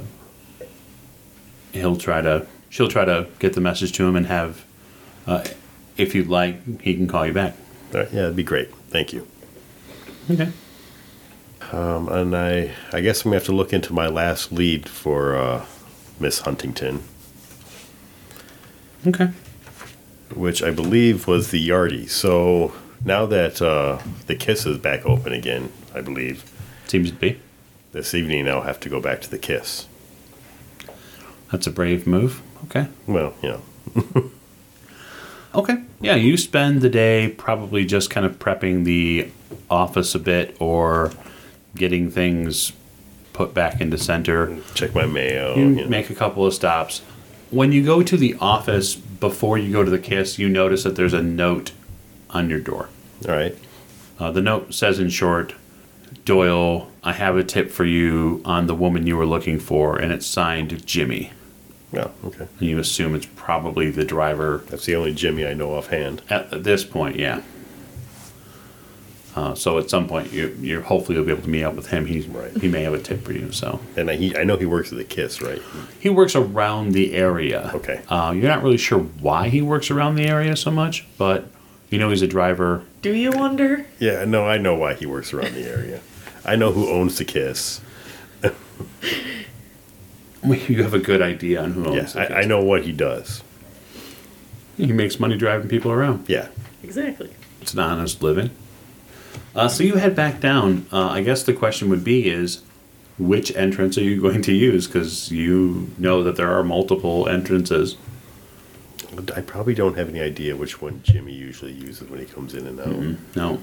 [1.71, 4.63] he'll try to she'll try to get the message to him and have,
[5.25, 5.43] uh,
[5.97, 7.55] if you'd like, he can call you back.
[7.95, 8.71] All right, yeah, that'd be great.
[8.89, 9.25] Thank you.
[10.29, 10.51] Okay.
[11.71, 15.35] Um, and I, I guess I'm gonna have to look into my last lead for
[15.35, 15.65] uh,
[16.21, 17.01] Miss Huntington,
[19.07, 19.29] Okay.
[20.33, 22.07] which I believe was the Yardie.
[22.09, 26.43] So now that uh, the Kiss is back open again, I believe
[26.87, 27.39] Seems to be.
[27.91, 29.87] this evening I'll have to go back to the Kiss.
[31.51, 32.41] That's a brave move.
[32.65, 32.87] Okay.
[33.07, 33.57] Well, yeah.
[35.53, 35.83] Okay.
[35.99, 39.29] Yeah, you spend the day probably just kind of prepping the
[39.69, 41.11] office a bit or
[41.75, 42.71] getting things
[43.45, 44.59] put back into center.
[44.75, 45.57] check my mail.
[45.57, 46.99] You make a couple of stops.
[47.49, 50.95] When you go to the office before you go to the kiss, you notice that
[50.95, 51.71] there's a note
[52.29, 52.89] on your door.
[53.27, 53.57] All right.
[54.19, 55.55] Uh, the note says in short,
[56.23, 60.11] Doyle, I have a tip for you on the woman you were looking for, and
[60.11, 61.33] it's signed Jimmy.
[61.91, 62.09] Yeah.
[62.23, 62.47] Okay.
[62.59, 66.21] And you assume it's probably the driver That's the only Jimmy I know offhand.
[66.29, 67.41] At this point, yeah.
[69.35, 71.87] Uh, so at some point, you you hopefully you'll be able to meet up with
[71.87, 72.05] him.
[72.05, 72.51] He's Right.
[72.57, 73.51] he may have a tip for you.
[73.53, 75.61] So And I, he, I know he works at the Kiss, right?
[75.99, 77.71] he works around the area.
[77.73, 78.01] Okay.
[78.09, 81.45] Uh, you're not really sure why he works around the area so much, but
[81.89, 82.83] you know he's a driver.
[83.01, 83.85] Do you wonder?
[83.99, 84.25] Yeah.
[84.25, 86.01] No, I know why he works around the area.
[86.43, 87.79] I know who owns the Kiss.
[90.43, 92.31] You have a good idea on who Yeah, owns it.
[92.31, 93.43] I, I know what he does.
[94.75, 96.25] He makes money driving people around.
[96.27, 96.47] Yeah.
[96.83, 97.29] Exactly.
[97.61, 98.49] It's an honest living.
[99.55, 100.85] Uh, so you head back down.
[100.91, 102.61] Uh, I guess the question would be is,
[103.19, 104.87] which entrance are you going to use?
[104.87, 107.97] Because you know that there are multiple entrances.
[109.35, 112.65] I probably don't have any idea which one Jimmy usually uses when he comes in
[112.65, 113.35] and out.
[113.35, 113.61] No.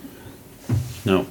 [1.07, 1.27] No.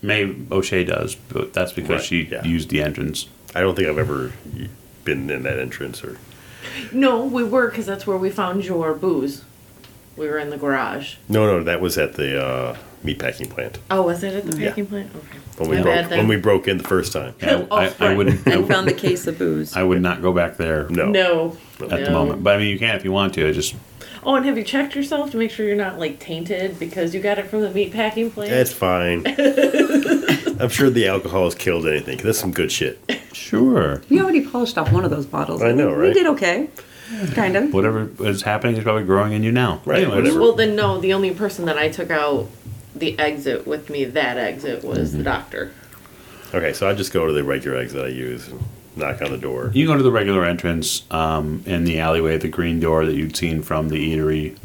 [0.00, 2.44] May O'Shea does, but that's because Right, she yeah.
[2.44, 3.26] used the entrance.
[3.54, 4.32] I don't think I've ever
[5.04, 6.18] been in that entrance or.
[6.92, 9.44] No, we were because that's where we found your booze.
[10.16, 11.16] We were in the garage.
[11.28, 14.68] No, no, that was at the uh, meatpacking plant Oh, was it at the Yeah.
[14.68, 15.10] packing plant?
[15.14, 15.38] Okay.
[15.58, 16.18] when we My broke bad then.
[16.18, 17.34] when we broke in the first time.
[17.42, 18.46] I, Oh, I, I wouldn't.
[18.46, 19.76] I, And found the case of booze.
[19.76, 21.56] I would not go back there No, No.
[21.90, 22.42] at the moment.
[22.42, 23.48] But I mean, you can if you want to.
[23.48, 23.74] I just
[24.24, 27.20] Oh, and have you checked yourself to make sure you're not like tainted because you
[27.20, 28.50] got it from the meat packing plant?
[28.50, 29.24] that's fine.
[30.60, 32.18] I'm sure the alcohol has killed anything.
[32.18, 33.00] That's some good shit.
[33.32, 35.60] sure We already polished off one of those bottles.
[35.60, 36.14] I know, We right?
[36.14, 36.68] did okay.
[37.34, 37.74] Kind of.
[37.74, 39.82] whatever is happening is probably growing in you now.
[39.84, 40.34] Right, Anyways.
[40.34, 40.98] Well, then no.
[40.98, 42.48] The only person that I took out
[42.94, 45.72] the exit with me, that exit, was the doctor.
[46.54, 48.62] Okay, so I just go to the regular exit I use and
[48.96, 49.70] knock on the door.
[49.72, 53.36] You go to the regular entrance um, in the alleyway, the green door that you'd
[53.36, 54.58] seen from the eatery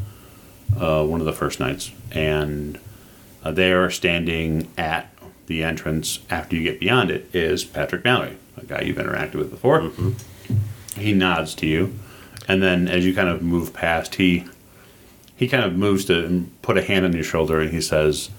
[0.76, 2.78] uh, one of the first nights, and
[3.42, 5.10] uh, there, standing at
[5.46, 9.50] the entrance after you get beyond it, is Patrick Mallory, a guy you've interacted with
[9.50, 9.90] before.
[10.94, 11.98] He nods to you,
[12.46, 14.44] and then as you kind of move past, he
[15.38, 18.30] he kind of moves to put a hand on your shoulder, and he says.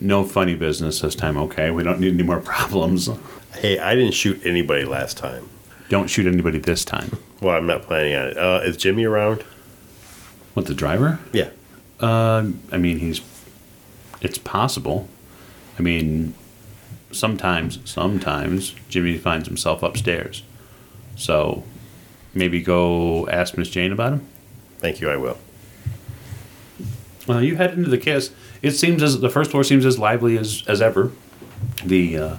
[0.00, 1.70] No funny business this time, okay?
[1.70, 3.10] We don't need any more problems.
[3.52, 5.46] Hey, I didn't shoot anybody last time.
[5.90, 7.18] Don't shoot anybody this time.
[7.42, 8.38] Well, I'm not planning on it.
[8.38, 9.42] Uh, is Jimmy around?
[10.54, 11.18] What, the driver?
[11.32, 11.50] Yeah.
[12.00, 13.20] Uh, I mean, he's.
[14.22, 15.06] It's possible.
[15.78, 16.34] I mean,
[17.12, 20.42] sometimes, sometimes Jimmy finds himself upstairs.
[21.16, 21.62] So
[22.32, 24.26] maybe go ask Miss Jane about him.
[24.78, 25.10] Thank you.
[25.10, 25.36] I will.
[27.26, 28.32] Well, you head into the kiss.
[28.60, 31.10] It seems as the first floor seems as lively as as ever.
[31.84, 32.36] The uh,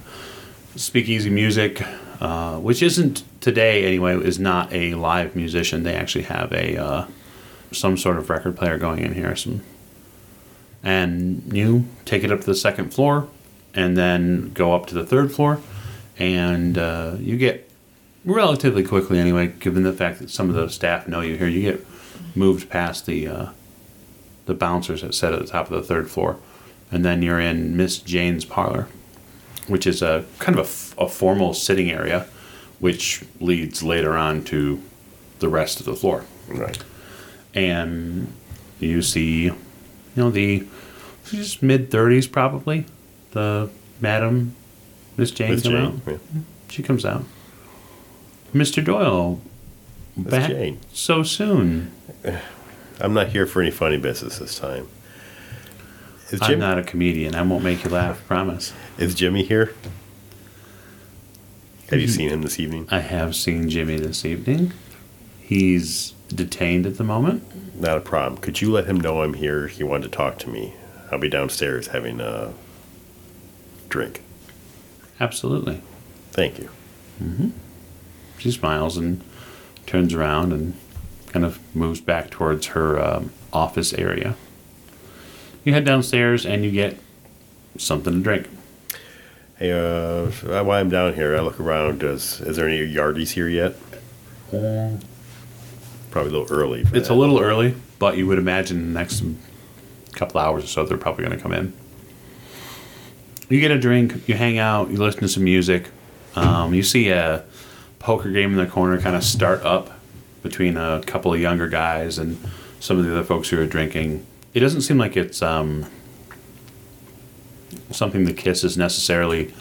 [0.76, 1.82] speakeasy music,
[2.21, 5.84] uh, which isn't today anyway, is not a live musician.
[5.84, 7.08] They actually have a uh,
[7.71, 9.36] some sort of record player going in here.
[9.36, 9.62] Some,
[10.84, 13.28] and you take it up to the second floor,
[13.74, 15.62] and then go up to the third floor,
[16.19, 17.67] and uh, you get
[18.24, 21.48] relatively quickly anyway, given the fact that some of the staff know you here.
[21.48, 21.88] You get
[22.36, 23.50] moved past the.
[24.45, 26.38] The bouncers that sit at the top of the third floor,
[26.91, 28.88] and then you're in Miss Jane's parlor,
[29.67, 32.27] which is a kind of a f- a, formal sitting area,
[32.79, 34.81] which leads later on to
[35.39, 36.25] the rest of the floor.
[36.47, 36.77] Right.
[37.55, 38.31] And
[38.79, 39.55] you see, you
[40.15, 40.67] know, the
[41.25, 42.86] she's mid thirties probably,
[43.31, 44.55] the Madam
[45.17, 45.86] Miss Jane Miss come Jane.
[45.86, 45.93] out.
[46.05, 46.13] Yeah.
[46.13, 46.39] Mm-hmm.
[46.69, 47.23] She comes out.
[48.53, 48.84] Mr.
[48.84, 49.41] Doyle,
[50.15, 50.79] back Jane.
[50.93, 51.91] so soon.
[52.99, 54.88] I'm not here for any funny business this time.
[56.31, 57.36] Is, I'm not a comedian.
[57.36, 58.25] I won't make you laugh.
[58.27, 58.73] Promise.
[58.97, 59.65] is Jimmy here?
[59.65, 59.75] Have
[61.91, 61.99] Mm-hmm.
[61.99, 62.88] you seen him this evening?
[62.89, 64.73] I have seen Jimmy this evening.
[65.39, 67.79] He's detained at the moment.
[67.79, 68.41] Not a problem.
[68.41, 69.67] Could you let him know I'm here?
[69.67, 70.73] He wanted to talk to me.
[71.12, 72.53] I'll be downstairs having a
[73.89, 74.21] drink.
[75.19, 75.81] Absolutely.
[76.31, 76.69] Thank you.
[78.39, 79.23] She smiles and
[79.86, 80.73] turns around and
[81.36, 84.38] kind of moves back towards her um, office area.
[85.65, 86.98] You head downstairs and you get
[87.78, 88.48] something to drink.
[89.58, 90.28] Hey, uh,
[90.63, 92.00] while I'm down here, I look around.
[92.00, 93.76] Does is there any yardies here yet?
[96.10, 96.86] Probably a little early.
[96.93, 99.21] It's a little early, but you would imagine the next
[100.13, 101.74] couple hours or so they're probably going to come in.
[103.50, 105.89] You get a drink, you hang out, you listen to some music.
[106.38, 107.43] Um, you see a
[108.00, 109.91] poker game in the corner kind of start up
[110.45, 112.38] between a couple of younger guys and
[112.79, 114.23] some of the other folks who are drinking.
[114.53, 115.88] It doesn't seem like it's um,
[117.89, 119.51] something the Kiss is necessarily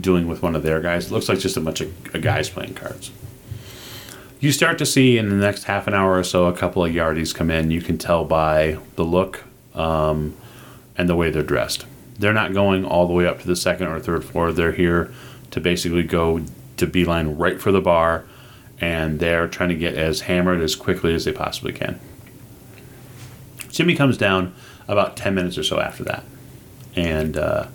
[0.00, 1.06] doing with one of their guys.
[1.06, 3.10] It looks like just a bunch of, guys playing cards.
[4.38, 6.92] You start to see in the next half an hour or so a couple of
[6.92, 7.72] yardies come in.
[7.72, 9.42] You can tell by the look
[9.74, 10.36] um,
[10.96, 11.86] and the way they're dressed.
[12.20, 14.52] They're not going all the way up to the second or third floor.
[14.52, 15.12] They're here
[15.50, 16.44] to basically go
[16.76, 18.24] to beeline right for the bar,
[18.80, 22.00] and they're trying to get as hammered as quickly as they possibly can.
[23.70, 24.54] Jimmy comes down
[24.88, 26.24] about 10 minutes or so after that,
[26.96, 27.66] and uh,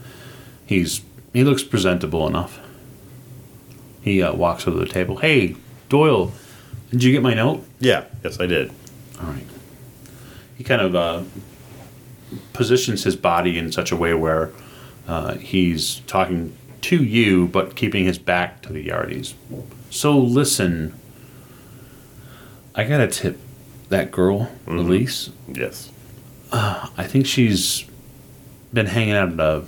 [0.65, 1.01] he's
[1.33, 2.59] he looks presentable enough.
[4.01, 5.17] He uh, walks over to the table.
[5.17, 5.55] Hey,
[5.89, 6.31] Doyle,
[6.91, 7.65] did you get my note?
[7.79, 8.05] Yeah.
[8.23, 8.71] Yes, I did.
[9.19, 9.45] All right.
[10.57, 11.23] He kind of uh,
[12.53, 14.51] positions his body in such a way where
[15.07, 19.33] uh, he's talking to you, but keeping his back to the Yardies.
[19.95, 20.93] So listen,
[22.75, 23.39] I got to tip
[23.88, 25.29] that girl, Elise.
[25.47, 25.89] Yes.
[26.51, 27.86] I think she's
[28.73, 29.63] been hanging out at a,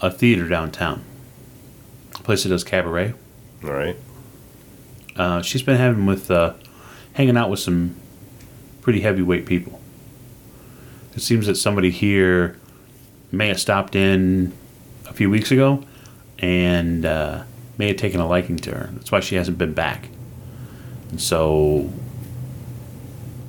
[0.00, 1.04] a theater downtown,
[2.14, 3.12] a place that does cabaret.
[3.62, 3.96] All right.
[5.14, 6.54] Uh, she's been having with uh,
[7.12, 7.96] hanging out with some
[8.80, 9.78] pretty heavyweight people.
[11.14, 12.58] It seems that somebody here
[13.30, 14.54] may have stopped in
[15.04, 15.84] a few weeks ago
[16.38, 17.42] and uh,
[17.78, 18.90] may have taken a liking to her.
[18.92, 20.08] That's why she hasn't been back.
[21.10, 21.90] And so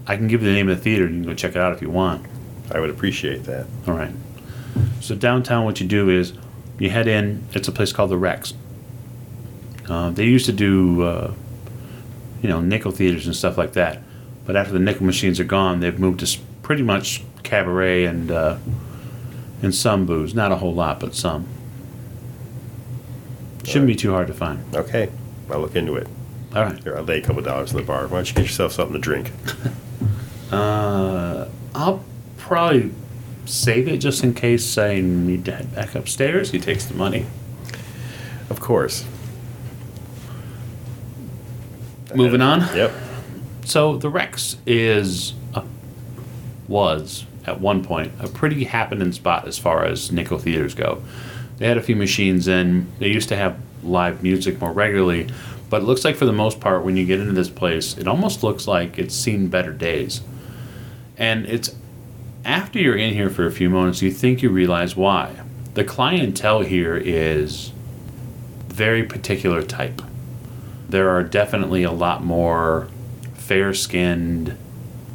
[0.05, 1.03] I can give you the name of the theater.
[1.05, 2.25] You can go check it out if you want.
[2.71, 3.65] I would appreciate that.
[3.87, 4.13] All right.
[5.01, 6.33] So downtown, what you do is
[6.79, 7.45] you head in.
[7.53, 8.53] It's a place called the Rex.
[9.89, 11.33] Uh, they used to do, uh,
[12.41, 14.01] you know, nickel theaters and stuff like that.
[14.45, 18.57] But after the nickel machines are gone, they've moved to pretty much cabaret and uh,
[19.61, 20.33] and some booze.
[20.33, 21.47] Not a whole lot, but some.
[23.67, 24.63] Shouldn't be too hard to find.
[24.73, 25.10] Okay.
[25.51, 26.08] I'll look into it.
[26.56, 26.82] All right.
[26.84, 28.08] Here, I'll lay a couple dollars in the bar.
[28.08, 29.32] Why don't you get yourself something to drink?
[30.49, 32.01] Uh, I'll
[32.38, 32.91] probably
[33.43, 36.51] save it just in case I need to head back upstairs.
[36.51, 37.25] He takes the money.
[38.49, 39.06] Of course.
[42.15, 42.62] Moving on.
[42.73, 42.93] Yep.
[43.65, 45.34] So the Rex is
[46.69, 51.03] was at one point a pretty happening spot as far as nickel theaters go.
[51.57, 55.27] They had a few machines and They used to have live music more regularly,
[55.69, 58.07] but it looks like for the most part, when you get into this place, it
[58.07, 60.21] almost looks like it's seen better days.
[61.17, 61.75] And it's
[62.45, 65.41] after you're in here for a few moments, you think you realize why.
[65.73, 67.71] The clientele here is
[68.67, 70.01] very particular type.
[70.87, 72.87] There are definitely a lot more
[73.33, 74.57] fair skinned,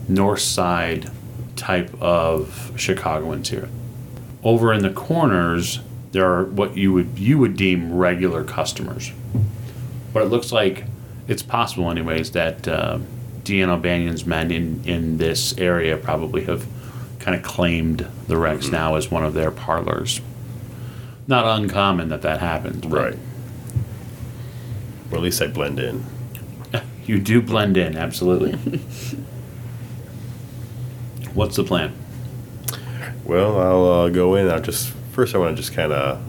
[0.08, 1.10] north side
[1.56, 3.68] type of Chicagoans here.
[4.42, 5.80] Over in the corners,
[6.12, 9.12] there are what you would you would deem regular customers.
[10.12, 10.84] But it looks like
[11.26, 12.98] it's possible, anyways, that uh,
[13.44, 16.66] Dean O'Banion's men in, in this area probably have
[17.18, 20.20] kind of claimed the Rex now as one of their parlors.
[21.26, 22.84] Not uncommon that that happens.
[22.86, 23.16] Right.
[25.10, 26.04] Well, at least I blend in.
[27.04, 28.52] You do blend in, absolutely.
[31.34, 31.92] What's the plan?
[33.24, 34.48] Well, I'll uh, go in.
[34.48, 35.34] I'll just first.
[35.34, 36.20] I want to just kind of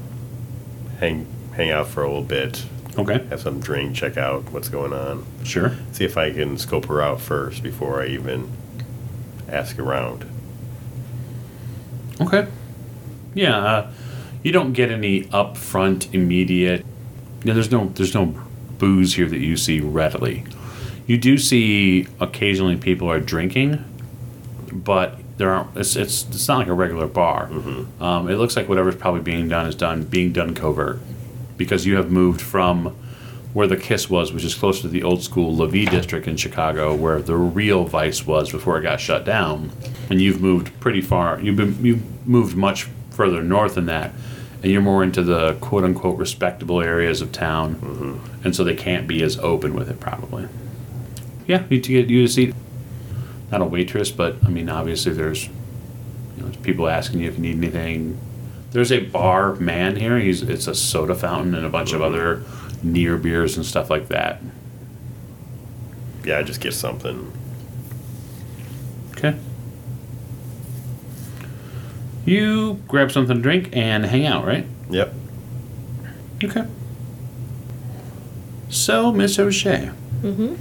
[0.99, 2.65] hang hang out for a little bit,
[2.97, 5.75] Okay, have some drink, check out what's going on, sure.
[5.91, 8.51] see if I can scope her out first before I even
[9.49, 10.25] ask around.
[12.21, 12.47] Okay.
[13.33, 13.91] Yeah, uh,
[14.43, 16.85] you don't get any upfront immediate.
[17.43, 18.35] Yeah, there's no there's no
[18.77, 20.43] booze here that you see readily.
[21.07, 23.83] You do see occasionally people are drinking,
[24.71, 25.75] but there aren't.
[25.77, 27.49] It's it's, it's not like a regular bar.
[27.99, 30.99] Um, it looks like whatever's probably being done is done being done covert,
[31.57, 32.95] because you have moved from
[33.53, 36.95] where the Kiss was, which is closer to the old school Levee district in Chicago,
[36.95, 39.69] where the real Vice was before it got shut down,
[40.09, 41.39] and you've moved pretty far.
[41.39, 44.11] You've been you've moved much further north than that,
[44.63, 49.07] and you're more into the quote unquote respectable areas of town, and so they can't
[49.07, 50.47] be as open with it probably.
[51.45, 52.55] Yeah, you to get you seat.
[53.51, 55.51] Not a waitress, but I mean, obviously there's, you
[56.37, 58.19] know, there's people asking you if you need anything.
[58.71, 60.17] There's a bar man here.
[60.17, 62.43] He's it's a soda fountain and a bunch of other
[62.81, 64.41] near beers and stuff like that.
[66.25, 67.31] yeah, just get something.
[69.11, 69.35] Okay.
[72.25, 74.65] You grab something to drink and hang out, right?
[74.89, 75.13] Yep.
[76.43, 76.65] Okay.
[78.69, 79.91] So, Miss O'Shea.
[80.21, 80.55] Mm-hmm.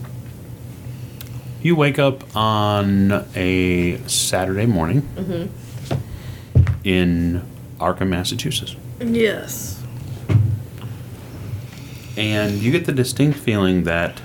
[1.62, 5.08] You wake up on a Saturday morning
[6.82, 7.46] in
[7.78, 8.74] Arkham, Massachusetts.
[9.00, 9.80] Yes.
[12.16, 14.20] And you get the distinct feeling that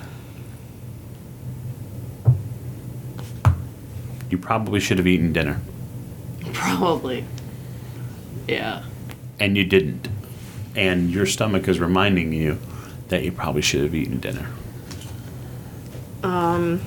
[4.31, 5.61] you probably should have eaten dinner.
[6.53, 7.23] Probably.
[8.47, 8.83] Yeah.
[9.39, 10.09] And you didn't.
[10.75, 12.57] And your stomach is reminding you
[13.09, 14.49] that you probably should have eaten dinner.
[16.23, 16.81] Um,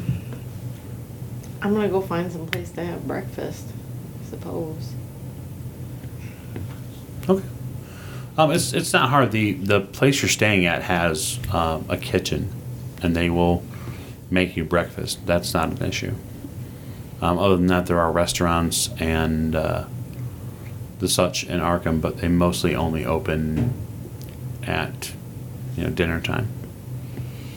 [1.62, 3.66] I'm gonna go find some place to have breakfast.
[4.22, 4.94] I suppose.
[7.28, 7.46] Okay.
[8.38, 9.32] Um, it's it's not hard.
[9.32, 12.50] the The place you're staying at has um, a kitchen,
[13.02, 13.62] and they will
[14.30, 15.26] make you breakfast.
[15.26, 16.14] That's not an issue.
[17.20, 19.84] Um, other than that, there are restaurants and uh,
[21.00, 23.74] the such in Arkham, but they mostly only open
[24.62, 25.12] at
[25.76, 26.48] you know dinner time.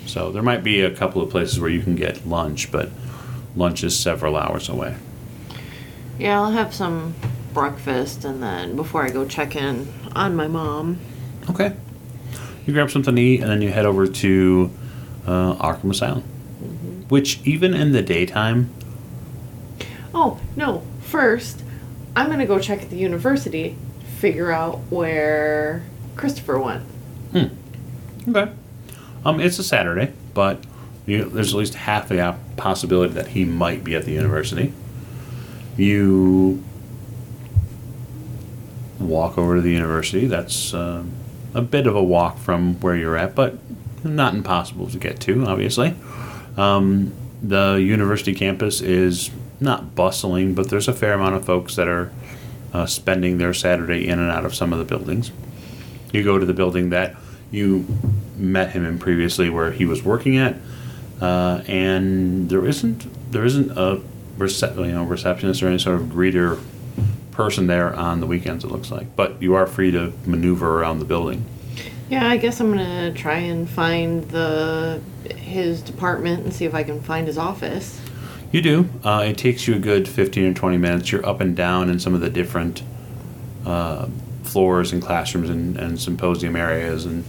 [0.06, 2.90] So there might be a couple of places where you can get lunch, but
[3.56, 4.96] lunch is several hours away.
[6.20, 7.16] Yeah, I'll have some
[7.54, 11.00] breakfast and then before I go check in on my mom.
[11.50, 11.76] Okay.
[12.66, 14.72] You grab something to eat, and then you head over to
[15.28, 16.22] uh, Arkham Asylum,
[17.10, 18.70] which even in the daytime,
[20.16, 20.84] Oh, no.
[21.02, 21.64] First,
[22.16, 23.76] I'm gonna go check at the university,
[24.20, 25.84] figure out where
[26.16, 26.84] Christopher went.
[27.36, 28.52] okay,
[29.26, 30.64] um, it's a Saturday, but
[31.06, 34.74] you, there's at least half the op- possibility that he might be at the university.
[35.78, 36.64] You
[39.00, 40.28] walk over to the university.
[40.28, 41.12] That's um
[41.54, 43.58] a bit of a walk from where you're at, but
[44.04, 45.46] not impossible to get to.
[45.46, 45.96] Obviously,
[46.58, 49.30] um, the university campus is
[49.60, 52.12] not bustling, but there's a fair amount of folks that are
[52.74, 55.32] uh, spending their Saturday in and out of some of the buildings.
[56.12, 57.16] You go to the building that
[57.52, 57.86] you
[58.36, 60.56] met him in previously, where he was working at,
[61.24, 64.02] uh, and there isn't there isn't a
[64.38, 66.60] rece- you know receptionist or any sort of greeter
[67.32, 68.66] person there on the weekends.
[68.66, 71.46] It looks like, but you are free to maneuver around the building.
[72.10, 75.02] Yeah, I guess I'm gonna try and find the
[75.38, 78.02] his department and see if I can find his office.
[78.52, 78.90] You do.
[79.02, 81.12] Uh, it takes you a good 15 or 20 minutes.
[81.12, 82.84] You're up and down in some of the different
[83.66, 84.10] uh,
[84.44, 87.24] floors and classrooms and, and symposium areas, and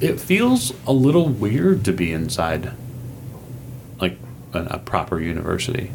[0.00, 2.72] it feels a little weird to be inside
[4.00, 4.16] like
[4.52, 5.90] a, a proper university.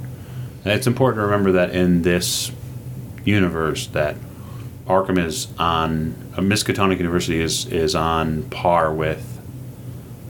[0.64, 2.52] And it's important to remember that in this
[3.24, 4.16] universe that
[4.88, 9.42] Arkham is on, uh, Miskatonic University is, is on par with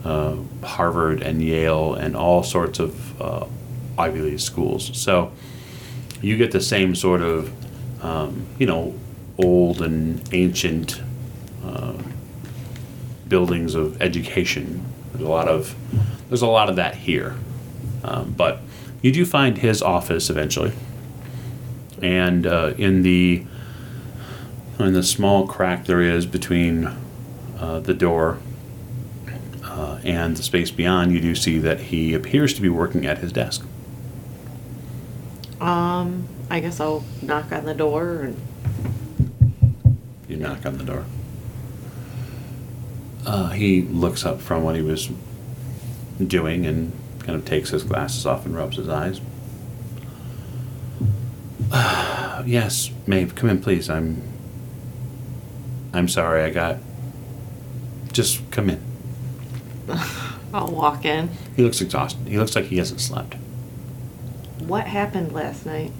[0.04, 3.46] uh, Harvard and Yale and all sorts of uh,
[3.98, 4.96] Ivy League schools.
[4.98, 5.32] So
[6.22, 7.52] you get the same sort of,
[8.04, 8.94] um, you know,
[9.38, 11.00] old and ancient
[11.64, 11.94] uh,
[13.28, 14.84] buildings of education.
[15.12, 15.74] There's a lot of
[16.28, 17.36] there's a lot of that here,
[18.06, 18.60] um, but
[19.02, 20.72] you do find his office eventually,
[22.00, 23.44] and uh, in the
[24.78, 26.90] in the small crack there is between
[27.58, 28.38] uh, the door
[29.64, 33.18] uh, and the space beyond, you do see that he appears to be working at
[33.18, 33.64] his desk.
[35.60, 38.40] Um, I guess I'll knock on the door and
[40.28, 41.06] You knock on the door.
[43.24, 45.10] Uh, he looks up from what he was
[46.24, 46.92] doing and
[47.26, 49.20] kind of takes his glasses off and rubs his eyes.
[52.46, 53.90] yes, Maeve, come in, please.
[53.90, 54.22] I'm.
[55.92, 56.42] I'm sorry.
[56.44, 56.78] I got.
[58.12, 58.80] Just come in.
[60.54, 61.30] I'll walk in.
[61.56, 62.28] He looks exhausted.
[62.28, 63.34] He looks like he hasn't slept.
[64.60, 65.92] What happened last night?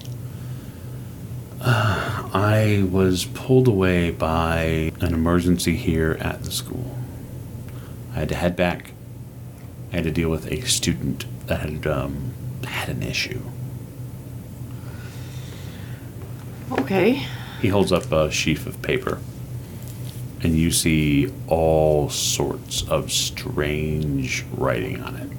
[1.61, 6.97] I was pulled away by an emergency here at the school.
[8.13, 8.93] I had to head back.
[9.91, 12.33] I had to deal with a student that had um,
[12.65, 13.41] had an issue.
[16.71, 17.25] Okay.
[17.61, 19.19] He holds up a sheaf of paper,
[20.41, 25.29] and you see all sorts of strange writing on it.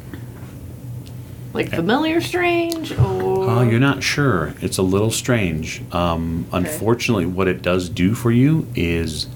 [1.52, 4.54] Like familiar strange or Oh, you're not sure.
[4.60, 5.82] It's a little strange.
[5.92, 9.26] Um, Unfortunately, what it does do for you is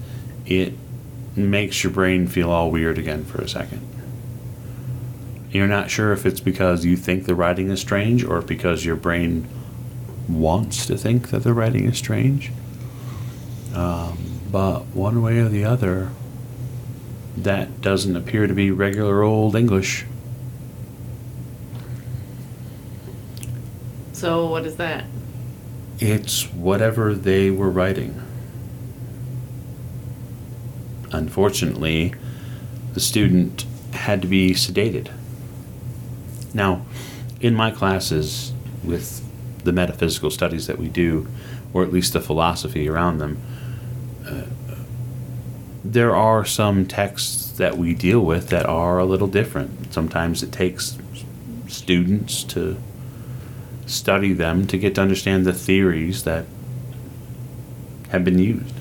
[0.45, 0.73] it
[1.35, 3.81] makes your brain feel all weird again for a second.
[5.53, 8.95] You're not sure if it's because you think the writing is strange or because your
[8.95, 9.47] brain
[10.27, 12.51] wants to think that the writing is strange.
[13.75, 14.17] Um,
[14.51, 16.09] but one way or the other,
[17.37, 20.05] that doesn't appear to be regular old English.
[24.11, 25.05] So what is that?
[25.99, 28.19] It's whatever they were writing.
[31.11, 32.15] Unfortunately,
[32.93, 35.11] the student had to be sedated.
[36.53, 36.85] Now,
[37.41, 39.21] in my classes with
[39.63, 41.27] the metaphysical studies that we do,
[41.73, 43.41] or at least the philosophy around them,
[44.25, 44.43] uh,
[45.83, 49.93] there are some texts that we deal with that are a little different.
[49.93, 50.97] Sometimes it takes
[51.67, 52.77] students to
[53.85, 56.45] study them to get to understand the theories that
[58.09, 58.72] have been used.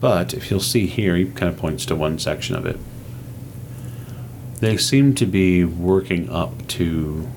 [0.00, 2.78] But if you'll see here, he kind of points to one section of it.
[4.60, 7.28] They seem to be working up to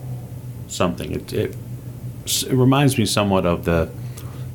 [0.68, 1.12] something.
[1.12, 1.56] It, it,
[2.26, 3.92] it reminds me somewhat of the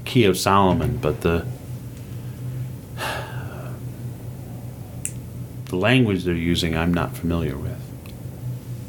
[0.05, 1.47] Key of Solomon, but the
[5.67, 7.77] the language they're using I'm not familiar with.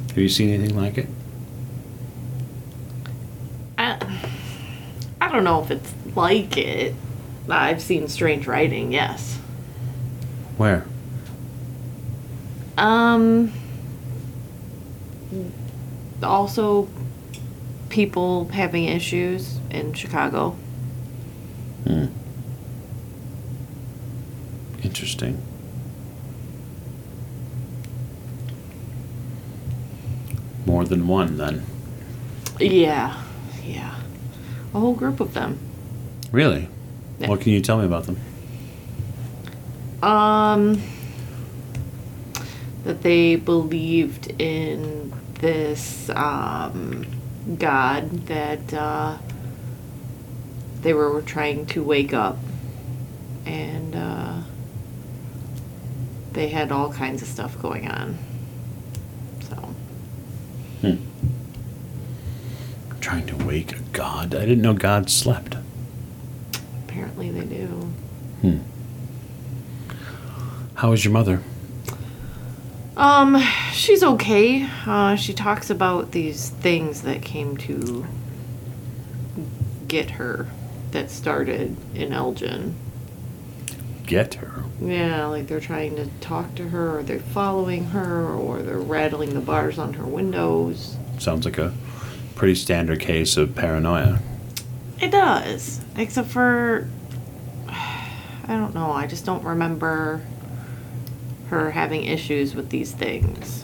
[0.09, 1.07] Have you seen anything like it?
[3.78, 4.20] I,
[5.22, 6.95] I don't know if it's like it.
[7.49, 9.37] I've seen strange writing, yes.
[10.57, 10.85] Where?
[12.77, 13.51] Um.
[16.21, 16.87] Also,
[17.89, 20.55] people having issues in Chicago.
[21.85, 22.05] Hmm.
[24.83, 25.41] Interesting.
[30.65, 31.63] More than one, then.
[32.59, 33.21] Yeah,
[33.63, 33.95] yeah.
[34.73, 35.59] A whole group of them.
[36.31, 36.67] Really?
[37.20, 37.30] Yeah.
[37.30, 38.20] What can you tell me about them?
[40.03, 40.82] Um,
[42.84, 47.05] that they believed in this um,
[47.57, 49.18] God that uh,
[50.82, 52.38] they were trying to wake up,
[53.45, 54.41] and uh,
[56.34, 58.18] they had all kinds of stuff going on.
[59.41, 59.74] So
[63.01, 64.36] Trying to wake a god.
[64.36, 65.55] I didn't know God slept.
[66.97, 67.67] Apparently they do.
[68.41, 68.57] Hmm.
[70.75, 71.41] How is your mother?
[72.95, 73.39] Um,
[73.71, 74.67] she's okay.
[74.85, 78.07] Uh, she talks about these things that came to
[79.87, 80.47] get her
[80.91, 82.75] that started in Elgin.
[84.07, 84.63] Get her.
[84.81, 89.33] Yeah, like they're trying to talk to her, or they're following her, or they're rattling
[89.33, 90.97] the bars on her windows.
[91.19, 91.73] Sounds like a
[92.35, 94.19] pretty standard case of paranoia.
[94.99, 96.87] It does, except for
[97.67, 98.07] I
[98.47, 98.91] don't know.
[98.91, 100.21] I just don't remember
[101.49, 103.63] her having issues with these things.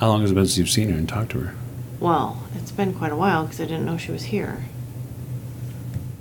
[0.00, 1.54] How long has it been since you've seen her and talked to her?
[2.00, 4.64] Well, it's been quite a while because I didn't know she was here.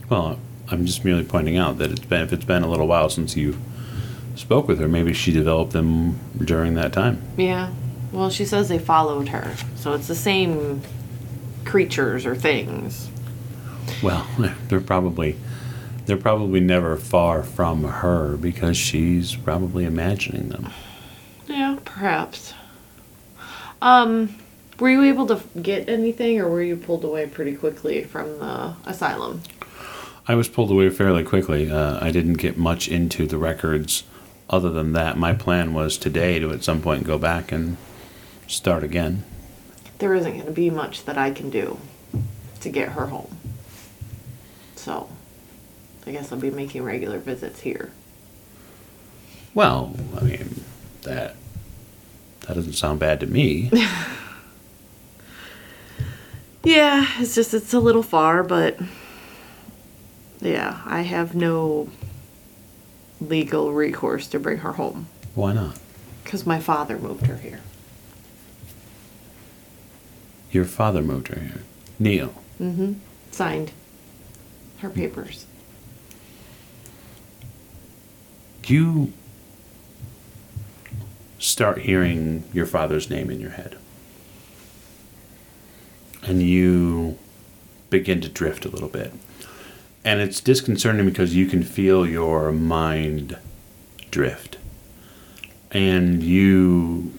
[0.10, 3.10] Well, I'm just merely pointing out that it's been if it's been a little while
[3.10, 3.58] since you
[4.36, 7.22] spoke with her, maybe she developed them during that time.
[7.38, 7.72] Yeah.
[8.12, 10.82] Well, she says they followed her, so it's the same
[11.66, 13.10] creatures or things.
[14.02, 14.28] Well,
[14.68, 15.38] they're probably
[16.06, 20.70] they're probably never far from her because she's probably imagining them.
[21.48, 22.54] Yeah, perhaps.
[23.82, 24.36] Um,
[24.80, 28.76] were you able to get anything, or were you pulled away pretty quickly from the
[28.86, 29.42] asylum?
[30.28, 31.70] I was pulled away fairly quickly.
[31.70, 34.04] Uh, I didn't get much into the records.
[34.50, 37.78] Other than that, my plan was today to at some point go back and
[38.48, 39.24] start again.
[40.00, 41.78] There isn't going to be much that I can do
[42.62, 43.38] to get her home.
[44.84, 45.08] So,
[46.06, 47.92] I guess I'll be making regular visits here.
[49.54, 50.64] Well, I mean
[51.04, 51.36] that
[52.42, 53.72] that doesn't sound bad to me.
[56.66, 58.80] Yeah, it's just it's a little far, but
[60.40, 61.90] yeah, I have no
[63.20, 65.78] legal recourse to bring her home Why not?
[66.24, 67.60] because my father moved her here.
[70.52, 71.64] Your father moved her here.
[72.00, 72.34] Neil.
[72.62, 72.94] Mm-hmm.
[73.32, 73.72] Signed
[74.84, 75.46] her papers.
[78.66, 79.12] You
[81.40, 83.78] start hearing your father's name in your head.
[86.22, 87.18] And you
[87.90, 89.14] begin to drift a little bit.
[90.06, 93.38] And it's disconcerting because you can feel your mind
[94.12, 94.58] drift.
[95.72, 97.14] And you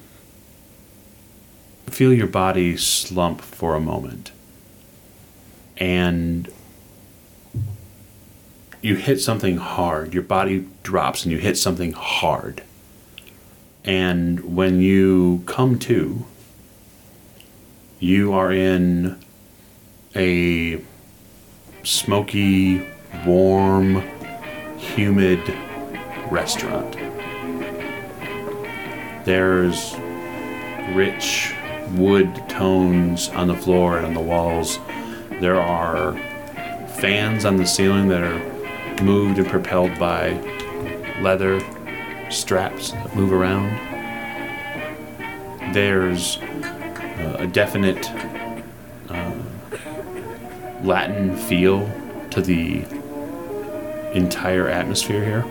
[1.87, 4.33] feel your body slump for a moment.
[5.77, 6.51] And
[8.85, 10.13] you hit something hard.
[10.13, 12.63] Your body drops and you hit something hard.
[13.83, 16.27] And when you come to,
[17.99, 19.19] you are in
[20.15, 20.83] a
[21.83, 22.87] smoky,
[23.25, 24.03] warm,
[24.77, 25.41] humid
[26.31, 26.93] restaurant.
[29.25, 29.95] There's
[30.93, 31.55] rich
[31.93, 34.79] wood tones on the floor and on the walls.
[35.41, 36.13] There are
[36.99, 38.54] fans on the ceiling that are
[39.03, 40.33] moved and propelled by
[41.21, 41.61] leather
[42.31, 43.71] straps that move around.
[45.73, 48.11] There's uh, a definite
[49.09, 49.33] uh,
[50.83, 51.89] Latin feel
[52.31, 52.85] to the
[54.15, 55.45] entire atmosphere here.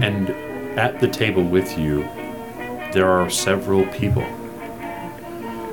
[0.00, 0.30] And
[0.78, 2.02] at the table with you,
[2.92, 4.22] there are several people.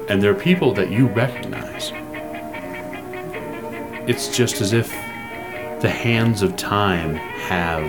[0.09, 1.91] And they're people that you recognize.
[4.09, 4.91] It's just as if
[5.81, 7.87] the hands of time have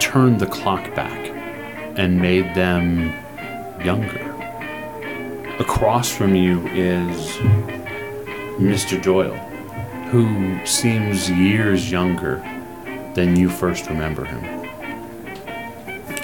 [0.00, 1.28] turned the clock back
[1.96, 3.12] and made them
[3.84, 4.18] younger.
[5.60, 7.36] Across from you is
[8.58, 9.00] Mr.
[9.00, 9.36] Doyle,
[10.10, 12.38] who seems years younger
[13.14, 14.42] than you first remember him.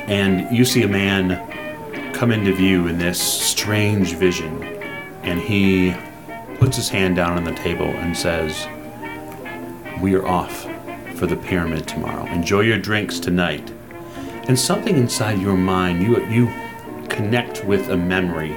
[0.09, 4.65] And you see a man come into view in this strange vision,
[5.23, 5.95] and he
[6.59, 8.67] puts his hand down on the table and says,
[10.01, 10.67] We are off
[11.15, 12.27] for the pyramid tomorrow.
[12.27, 13.73] Enjoy your drinks tonight.
[14.49, 16.47] And something inside your mind, you, you
[17.09, 18.53] connect with a memory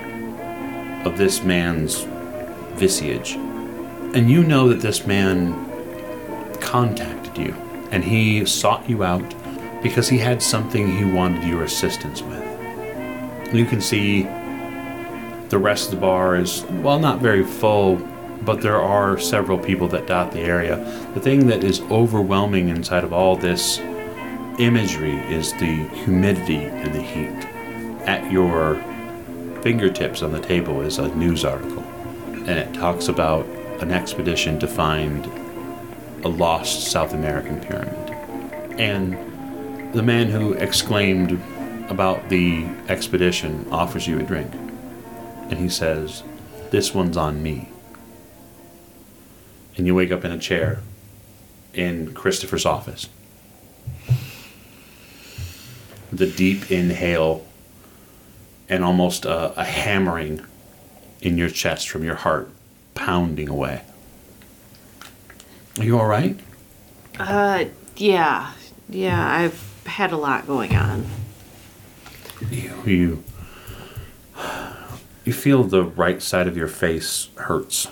[1.05, 2.03] of this man's
[2.73, 3.33] visage.
[3.33, 5.65] And you know that this man
[6.59, 7.53] contacted you
[7.91, 9.33] and he sought you out
[9.81, 12.43] because he had something he wanted your assistance with.
[13.53, 14.23] You can see
[15.49, 17.97] the rest of the bar is, well, not very full,
[18.43, 20.77] but there are several people that dot the area.
[21.13, 23.79] The thing that is overwhelming inside of all this
[24.59, 27.45] imagery is the humidity and the heat.
[28.07, 28.75] At your
[29.61, 33.45] fingertips on the table is a news article, and it talks about
[33.81, 35.25] an expedition to find
[36.25, 38.09] a lost South American pyramid.
[38.79, 41.41] And the man who exclaimed
[41.89, 44.53] about the expedition offers you a drink.
[44.53, 46.23] And he says,
[46.69, 47.69] This one's on me.
[49.79, 50.79] And you wake up in a chair
[51.73, 53.07] in Christopher's office.
[56.11, 57.45] The deep inhale
[58.67, 60.45] and almost a, a hammering
[61.21, 62.49] in your chest from your heart
[62.93, 63.83] pounding away.
[65.77, 66.37] Are you all right?
[67.17, 67.63] Uh,
[67.95, 68.51] yeah.
[68.89, 71.05] Yeah, I've had a lot going on.
[72.51, 73.23] You, you,
[75.23, 77.87] you feel the right side of your face hurts.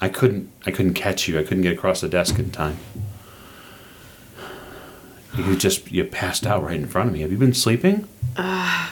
[0.00, 1.38] I couldn't, I couldn't catch you.
[1.38, 2.78] I couldn't get across the desk in time.
[5.36, 7.20] You just, you passed out right in front of me.
[7.20, 8.08] Have you been sleeping?
[8.36, 8.90] Uh,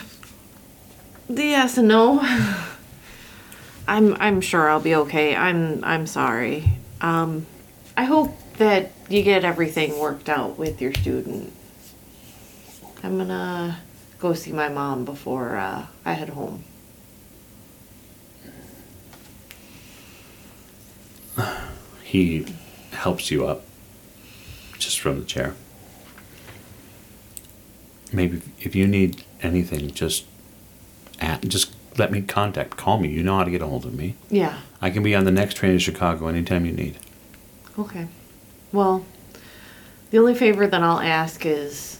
[1.29, 2.19] Yes and no.
[3.87, 5.35] I'm I'm sure I'll be okay.
[5.35, 6.69] I'm I'm sorry.
[7.01, 7.45] Um,
[7.95, 11.53] I hope that you get everything worked out with your student.
[13.03, 13.79] I'm gonna
[14.19, 16.63] go see my mom before uh, I head home.
[22.07, 22.45] He
[22.93, 23.63] helps you up
[24.79, 25.55] just from the chair.
[28.13, 30.23] Maybe if you need anything, just
[31.19, 32.77] at, just let me contact.
[32.77, 33.09] Call me.
[33.09, 34.15] You know how to get a hold of me.
[34.29, 34.59] Yeah.
[34.81, 36.97] I can be on the next train to Chicago anytime you need.
[37.77, 38.07] Okay.
[38.71, 39.05] Well,
[40.09, 41.99] the only favor that I'll ask is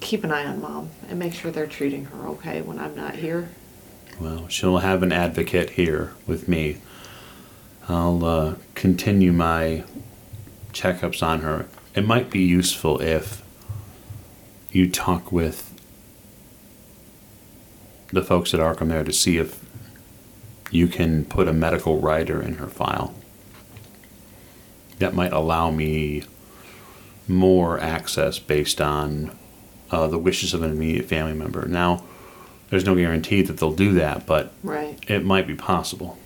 [0.00, 3.14] keep an eye on mom and make sure they're treating her okay when I'm not
[3.14, 3.48] here.
[4.20, 6.78] Well, she'll have an advocate here with me.
[7.88, 9.84] I'll uh, continue my
[10.72, 11.66] checkups on her.
[11.94, 13.42] It might be useful if
[14.70, 15.72] you talk with
[18.12, 19.64] the folks at Arkham there to see if
[20.70, 23.14] you can put a medical writer in her file.
[24.98, 26.24] That might allow me
[27.28, 29.36] more access based on
[29.90, 31.66] uh, the wishes of an immediate family member.
[31.66, 32.02] Now,
[32.70, 34.98] there's no guarantee that they'll do that, but Right.
[35.08, 36.18] it might be possible.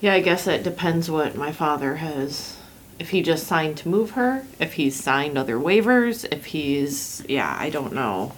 [0.00, 2.56] Yeah, I guess it depends what my father has.
[2.98, 7.24] If he just signed to move her, if he's signed other waivers, if he's.
[7.28, 8.32] Yeah, I don't know.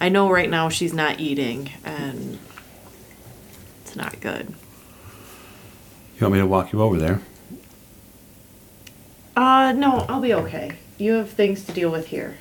[0.00, 2.38] I know right now she's not eating, and
[3.82, 4.48] it's not good.
[6.16, 7.20] You want me to walk you over there?
[9.36, 10.76] Uh, no, I'll be okay.
[10.98, 12.36] You have things to deal with here.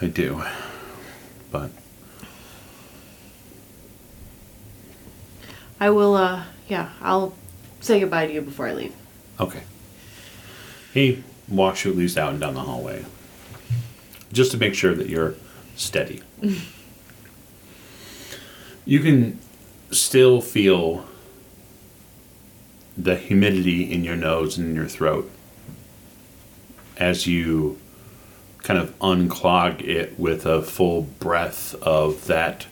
[0.00, 0.42] I do.
[5.80, 7.34] I will, uh, yeah, I'll
[7.80, 8.94] say goodbye to you before I leave.
[9.40, 9.62] okay.
[10.92, 13.04] He walks you at least out and down the hallway.
[14.32, 15.34] Just to make sure that you're
[15.74, 16.22] steady.
[18.84, 19.40] you can
[19.90, 21.04] still feel
[22.96, 25.28] the humidity in your nose and in your throat
[26.96, 27.78] as you
[28.62, 32.66] kind of unclog it with a full breath of that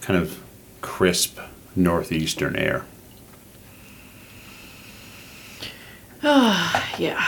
[0.00, 0.40] kind of
[0.80, 1.38] crisp
[1.76, 2.84] northeastern air.
[6.98, 7.24] Yeah.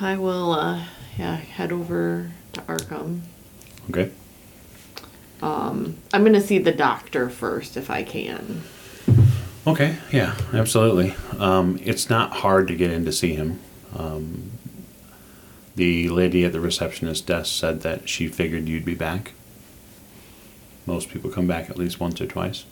[0.00, 0.84] I will, uh,
[1.18, 3.20] yeah, head over to Arkham.
[3.90, 4.10] Okay.
[5.42, 8.62] Um, I'm gonna see the doctor first if I can.
[9.66, 11.14] Okay, yeah, absolutely.
[11.38, 13.60] Um, it's not hard to get in to see him.
[13.96, 14.50] Um,
[15.76, 19.32] the lady at the receptionist desk said that she figured you'd be back.
[20.86, 22.64] Most people come back at least once or twice.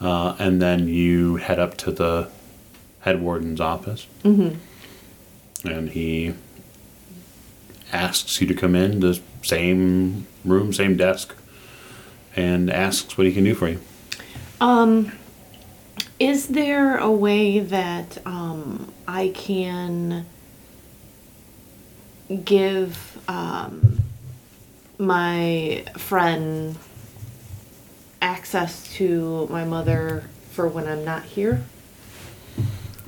[0.00, 2.28] Uh, and then you head up to the
[3.00, 4.06] head warden's office.
[4.22, 5.68] Mm-hmm.
[5.68, 6.34] And he
[7.92, 11.34] asks you to come in, the same room, same desk,
[12.36, 13.80] and asks what he can do for you.
[16.18, 20.26] Is there a way that um, I can
[22.44, 24.00] give um,
[24.98, 26.76] my friend
[28.28, 31.64] access to my mother for when I'm not here?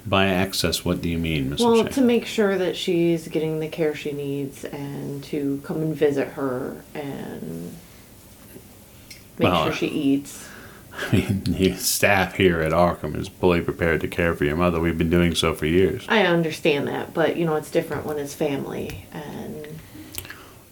[0.06, 1.64] By access, what do you mean, Mr.
[1.64, 5.94] Well, to make sure that she's getting the care she needs and to come and
[5.94, 7.74] visit her and
[9.38, 10.48] make Well, sure she eats.
[11.12, 14.80] I mean, the staff here at Arkham is fully prepared to care for your mother.
[14.80, 16.06] We've been doing so for years.
[16.08, 19.66] I understand that, but you know, it's different when it's family and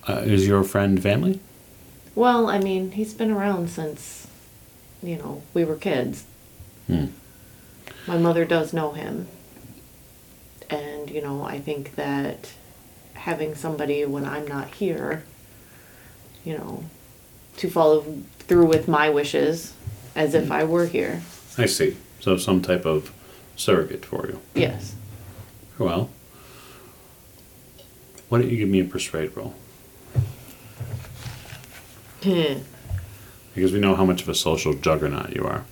[0.08, 1.38] Uh, is your friend family?
[2.14, 4.26] Well, I mean, he's been around since,
[5.02, 6.24] you know, we were kids.
[6.86, 7.06] Hmm.
[8.06, 9.28] My mother does know him.
[10.70, 12.52] And, you know, I think that
[13.14, 15.24] having somebody when I'm not here,
[16.44, 16.84] you know,
[17.58, 18.04] to follow
[18.40, 19.74] through with my wishes
[20.14, 21.22] as if I were here.
[21.56, 21.96] I see.
[22.20, 23.12] So some type of
[23.56, 24.40] surrogate for you.
[24.54, 24.94] Yes.
[25.78, 26.10] Well,
[28.28, 29.54] why don't you give me a persuade roll?
[32.22, 32.58] Hmm.
[33.58, 35.64] Because we know how much of a social juggernaut you are.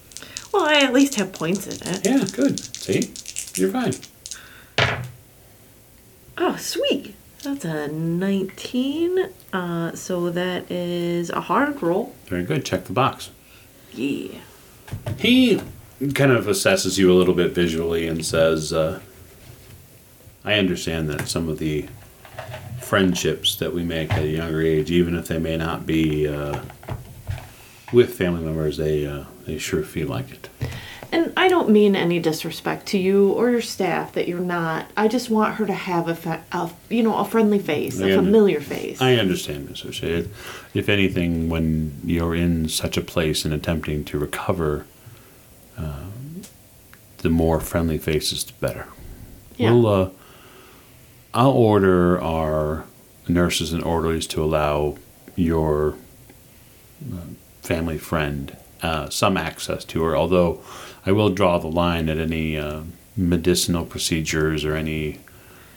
[0.52, 2.04] Well, I at least have points in it.
[2.04, 2.58] Yeah, good.
[2.58, 3.12] See?
[3.54, 3.92] You're fine.
[6.36, 7.14] Oh, sweet.
[7.44, 9.28] That's a 19.
[9.52, 12.12] Uh, so that is a hard roll.
[12.26, 12.64] Very good.
[12.64, 13.30] Check the box.
[13.92, 14.40] Yeah.
[15.16, 15.62] He
[16.14, 18.98] kind of assesses you a little bit visually and says, uh,
[20.44, 21.86] I understand that some of the
[22.80, 26.60] friendships that we make at a younger age, even if they may not be uh,
[27.92, 30.48] with family members, they, uh, they sure feel like it.
[31.12, 34.90] And I don't mean any disrespect to you or your staff that you're not.
[34.96, 38.08] I just want her to have a, fa- a you know, a friendly face, I
[38.08, 39.00] a under- familiar face.
[39.00, 40.28] I understand, Miss O'Shea.
[40.74, 44.84] If anything, when you're in such a place and attempting to recover,
[45.78, 46.06] uh,
[47.18, 48.88] the more friendly faces, the better.
[49.56, 49.70] Yeah.
[49.70, 50.10] We'll, uh,
[51.32, 52.84] I'll order our
[53.28, 54.96] nurses and orderlies to allow
[55.36, 55.94] your
[57.12, 57.18] uh,
[57.66, 60.60] family friend uh, some access to her, although
[61.04, 62.82] I will draw the line at any uh,
[63.16, 65.18] medicinal procedures or any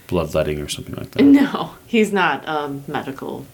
[0.07, 1.23] bloodletting or something like that.
[1.23, 3.45] no, he's not a medical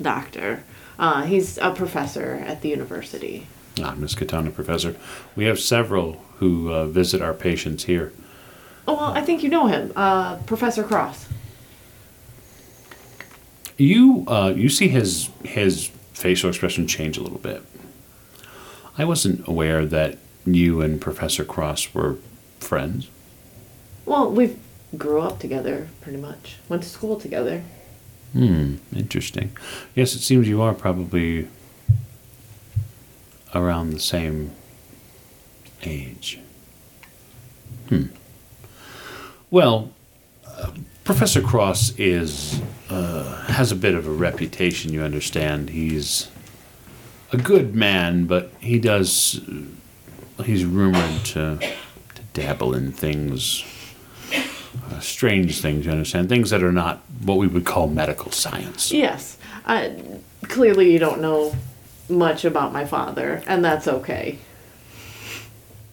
[0.00, 0.64] doctor.
[0.98, 3.46] Uh, he's a professor at the university.
[3.80, 4.96] Ah, Miskatonic, Professor.
[5.34, 8.12] We have several who uh, visit our patients here.
[8.86, 11.28] Oh, well, I think you know him, uh, Professor Cross.
[13.78, 17.62] You uh, you see his his facial expression change a little bit.
[18.98, 22.16] I wasn't aware that you and Professor Cross were
[22.60, 23.08] friends.
[24.04, 24.56] Well, we
[24.96, 26.56] grew up together, pretty much.
[26.68, 27.62] Went to school together.
[28.32, 29.56] Hmm, interesting.
[29.94, 31.48] Yes, it seems you are probably
[33.54, 34.52] around the same
[35.82, 36.38] age.
[37.88, 38.06] Hmm.
[39.50, 39.90] Well,
[40.46, 40.70] uh,
[41.04, 44.92] Professor Cross is uh, has a bit of a reputation.
[44.92, 45.70] You understand.
[45.70, 46.30] He's
[47.32, 49.40] a good man, but he does.
[50.44, 51.58] He's rumored to
[52.14, 53.64] to dabble in things
[54.90, 56.28] uh, strange things, you understand?
[56.28, 58.92] Things that are not what we would call medical science.
[58.92, 59.36] Yes.
[59.66, 59.90] Uh,
[60.44, 61.54] clearly, you don't know
[62.08, 64.38] much about my father, and that's okay.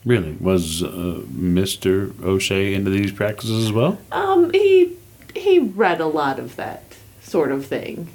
[0.04, 0.32] Really?
[0.40, 2.18] Was uh, Mr.
[2.22, 3.98] O'Shea into these practices as well?
[4.12, 4.96] Um, he
[5.40, 6.82] he read a lot of that
[7.20, 8.08] sort of thing.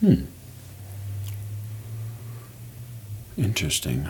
[0.00, 0.24] Hmm.
[3.36, 4.08] Interesting.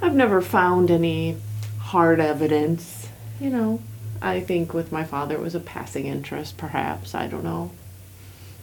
[0.00, 1.36] I've never found any
[1.78, 3.08] hard evidence.
[3.40, 3.82] You know,
[4.20, 7.14] I think with my father it was a passing interest, perhaps.
[7.14, 7.72] I don't know.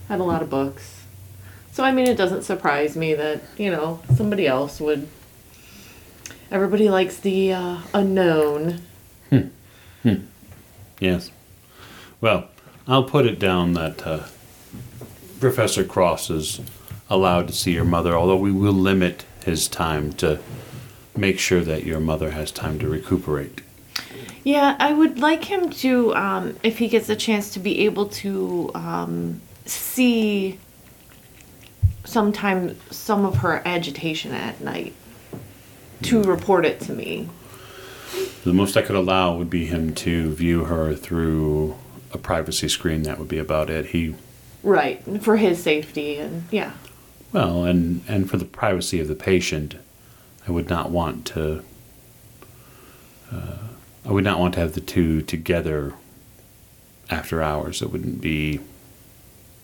[0.08, 1.04] Had a lot of books.
[1.72, 5.08] So, I mean, it doesn't surprise me that, you know, somebody else would.
[6.52, 8.82] Everybody likes the uh, unknown.
[9.30, 10.16] Hmm.
[11.00, 11.32] Yes.
[12.22, 12.48] Well,
[12.90, 14.24] I'll put it down that uh,
[15.40, 16.60] Professor Cross is
[17.08, 20.40] allowed to see your mother, although we will limit his time to
[21.16, 23.62] make sure that your mother has time to recuperate.
[24.44, 28.08] Yeah, I would like him to, um, if he gets a chance, to be able
[28.08, 30.58] to um, see
[32.06, 34.96] sometime some of her agitation at night
[36.02, 37.30] to report it to me.
[38.44, 41.76] The most I could allow would be him to view her through
[42.14, 43.04] a privacy screen.
[43.04, 43.88] That would be about it.
[43.88, 44.16] He,
[44.62, 46.74] Right, for his safety and yeah.
[47.32, 49.76] well, and and for the privacy of the patient,
[50.48, 51.64] I would not want to.
[53.32, 53.58] Uh,
[54.06, 55.94] I would not want to have the two together
[57.10, 57.82] after hours.
[57.82, 58.60] It wouldn't be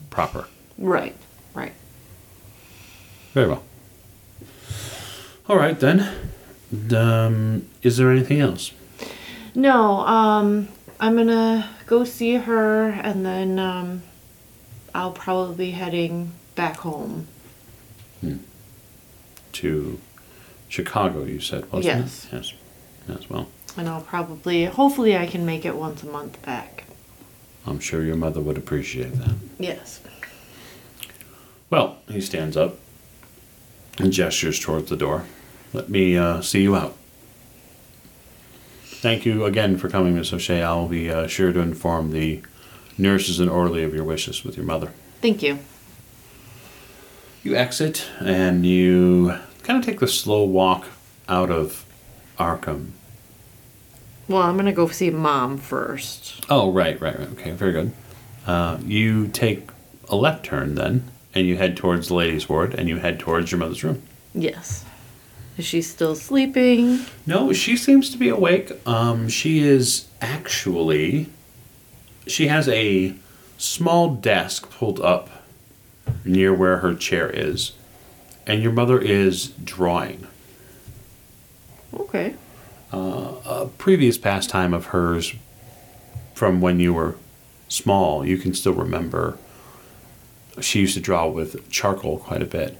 [0.10, 0.48] proper.
[0.78, 1.16] Right,
[1.54, 1.74] right.
[3.34, 3.64] Very well.
[5.50, 6.08] All right then.
[6.96, 8.72] Um, is there anything else?
[9.54, 10.68] No, um,
[11.00, 14.04] I'm gonna go see her and then um,
[14.93, 17.28] I'll probably be heading back home.
[19.54, 20.00] To
[20.68, 22.26] Chicago, you said, wasn't Yes.
[22.26, 22.36] it?
[22.36, 22.54] Yes.
[23.08, 23.30] Yes.
[23.30, 26.84] Well, And I'll probably, hopefully, I can make it once a month back.
[27.66, 29.36] I'm sure your mother would appreciate that.
[29.58, 30.02] Yes.
[31.70, 32.78] Well, he stands up
[33.98, 35.24] and gestures towards the door.
[35.74, 36.96] Let me uh, see you out.
[39.06, 40.64] Thank you again for coming, Miss O'Shea.
[40.64, 42.41] I'll be uh, sure to inform the
[42.97, 44.93] nurses and orderly of your wishes with your mother.
[45.22, 45.60] Thank you.
[47.43, 50.88] You exit and you kind of take the slow walk
[51.30, 51.86] out of
[52.39, 52.93] Arkham.
[54.28, 56.43] Well, I'm gonna go see mom first.
[56.49, 57.30] Oh, right, right, right.
[57.34, 57.91] Okay, very good.
[58.47, 59.70] Uh, you take
[60.10, 63.51] a left turn then, and you head towards the ladies' ward, and you head towards
[63.51, 64.01] your mother's room.
[64.34, 64.84] Yes.
[65.58, 66.99] Is she still sleeping?
[67.26, 68.72] No, she seems to be awake.
[68.86, 71.28] Um, she is actually.
[72.28, 73.16] She has a
[73.58, 75.30] small desk pulled up
[76.26, 77.72] near where her chair is,
[78.45, 80.28] and your mother is drawing.
[81.93, 82.36] Okay.
[82.91, 85.34] A previous pastime of hers
[86.34, 87.16] from when you were
[87.68, 89.38] small, you can still remember.
[90.62, 92.78] She used to draw with charcoal quite a bit.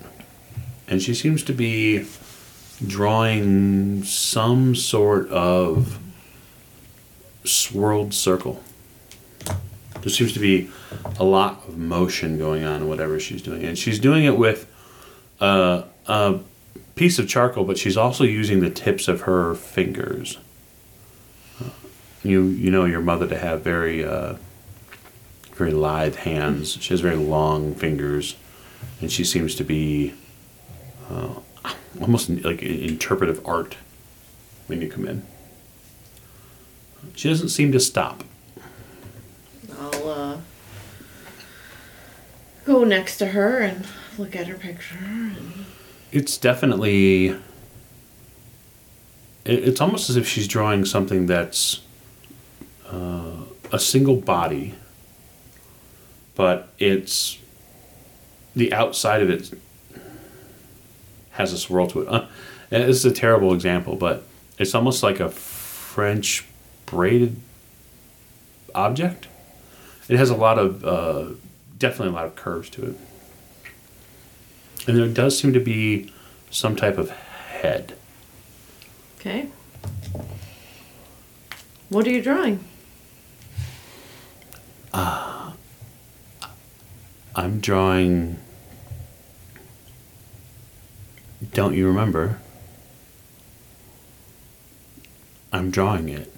[0.88, 2.06] And she seems to be
[2.86, 6.00] drawing some sort of
[7.44, 8.64] swirled circle.
[10.02, 10.70] There seems to be
[11.20, 13.64] a lot of motion going on in whatever she's doing.
[13.64, 14.68] And she's doing it with
[15.40, 16.40] uh, a
[16.96, 20.38] piece of charcoal, but she's also using the tips of her fingers.
[22.24, 24.36] You you know your mother to have very uh,
[25.54, 26.82] very lithe hands.
[26.82, 28.36] She has very long fingers,
[29.00, 30.16] and she seems to be
[31.10, 31.36] uh,
[32.02, 33.78] almost like interpretive art
[34.68, 35.26] when you come in.
[37.16, 38.24] She doesn't seem to stop.
[39.80, 40.38] I'll uh,
[42.66, 43.86] go next to her and
[44.18, 44.98] look at her picture.
[45.00, 45.66] And...
[46.12, 47.36] It's definitely.
[49.46, 51.82] It's almost as if she's drawing something that's
[52.90, 54.74] uh, a single body,
[56.34, 57.38] but it's
[58.56, 59.52] the outside of it
[61.36, 62.08] has a swirl to it.
[62.08, 62.28] Uh,
[62.70, 64.24] this is a terrible example, but
[64.58, 66.46] it's almost like a French
[66.86, 67.38] braided
[68.74, 69.28] object.
[70.08, 71.36] It has a lot of, uh,
[71.78, 72.96] definitely a lot of curves to it.
[74.88, 76.12] And there does seem to be
[76.52, 77.96] some type of head.
[79.20, 79.48] Okay.
[81.90, 82.64] What are you drawing?
[87.36, 88.38] I'm drawing.
[91.56, 92.38] Don't you remember?
[95.54, 96.30] I'm drawing it.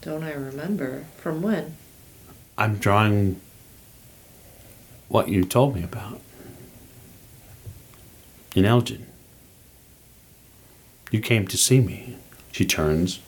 [0.00, 1.04] Don't I remember?
[1.18, 1.76] From when?
[2.56, 3.38] I'm drawing
[5.08, 6.22] what you told me about.
[8.56, 9.04] In Elgin.
[11.10, 12.16] You came to see me.
[12.50, 13.20] She turns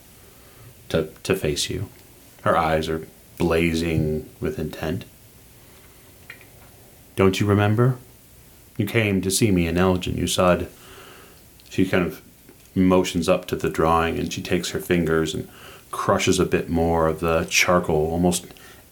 [0.89, 1.91] to, to face you.
[2.41, 3.07] Her eyes are
[3.37, 5.05] blazing with intent.
[7.17, 7.99] Don't you remember?
[8.77, 10.17] You came to see me in Elgin.
[10.17, 10.69] You said.
[11.69, 12.21] She kind of
[12.75, 15.49] motions up to the drawing and she takes her fingers and
[15.91, 18.47] crushes a bit more of the charcoal, almost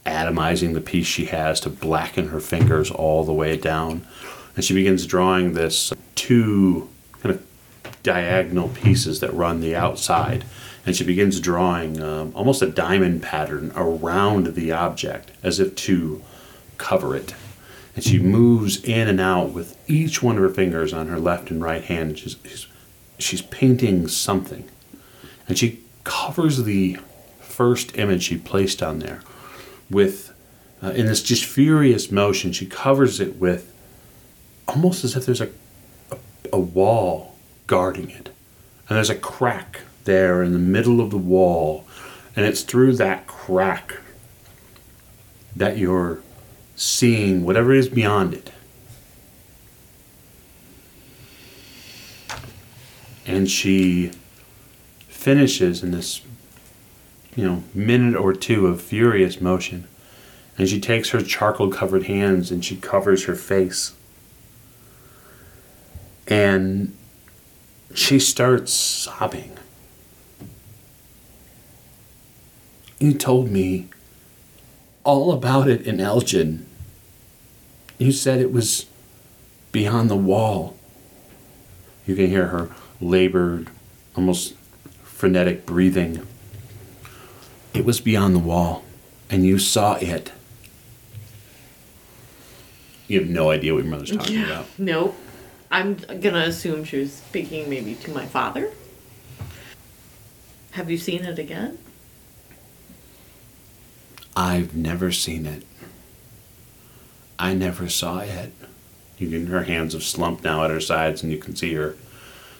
[0.06, 4.06] atomizing the piece she has to blacken her fingers all the way down.
[4.56, 6.88] And she begins drawing this two
[7.20, 7.46] kind of
[8.02, 10.44] diagonal pieces that run the outside.
[10.86, 16.22] And she begins drawing um, almost a diamond pattern around the object as if to
[16.78, 17.34] cover it.
[17.94, 21.50] And she moves in and out with each one of her fingers on her left
[21.50, 22.18] and right hand.
[22.18, 22.66] She's, she's,
[23.18, 24.68] she's painting something.
[25.48, 26.98] And she covers the
[27.40, 29.20] first image she placed on there
[29.90, 30.32] with
[30.82, 32.52] uh, in this just furious motion.
[32.52, 33.74] She covers it with
[34.66, 35.50] almost as if there's a,
[36.10, 36.18] a,
[36.54, 37.36] a wall
[37.66, 38.28] guarding it.
[38.88, 41.86] And there's a crack there in the middle of the wall.
[42.34, 43.98] And it's through that crack
[45.56, 46.22] that you're
[46.80, 48.50] seeing whatever is beyond it.
[53.26, 54.12] And she
[55.06, 56.22] finishes in this,
[57.36, 59.86] you know, minute or two of furious motion.
[60.56, 63.94] And she takes her charcoal covered hands and she covers her face.
[66.28, 66.96] And
[67.94, 69.58] she starts sobbing.
[72.98, 73.88] You told me
[75.04, 76.64] all about it in Elgin.
[78.00, 78.86] You said it was
[79.72, 80.74] beyond the wall.
[82.06, 83.68] You can hear her labored,
[84.16, 84.54] almost
[85.02, 86.26] frenetic breathing.
[87.74, 88.84] It was beyond the wall,
[89.28, 90.32] and you saw it.
[93.06, 94.64] You have no idea what your mother's talking about.
[94.78, 95.14] Nope.
[95.70, 98.70] I'm gonna assume she was speaking maybe to my father.
[100.70, 101.76] Have you seen it again?
[104.34, 105.64] I've never seen it.
[107.40, 108.52] I never saw it.
[109.16, 111.92] You can her hands have slumped now at her sides and you can see her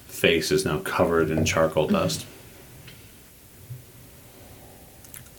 [0.07, 1.97] face is now covered in charcoal mm-hmm.
[1.97, 2.26] dust.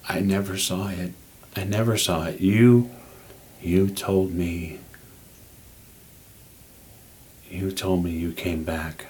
[0.07, 1.13] I never saw it.
[1.55, 2.39] I never saw it.
[2.39, 2.91] You
[3.61, 4.79] you told me
[7.49, 9.07] you told me you came back.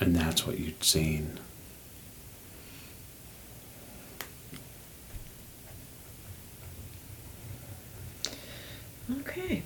[0.00, 1.38] And that's what you'd seen.
[9.20, 9.62] Okay.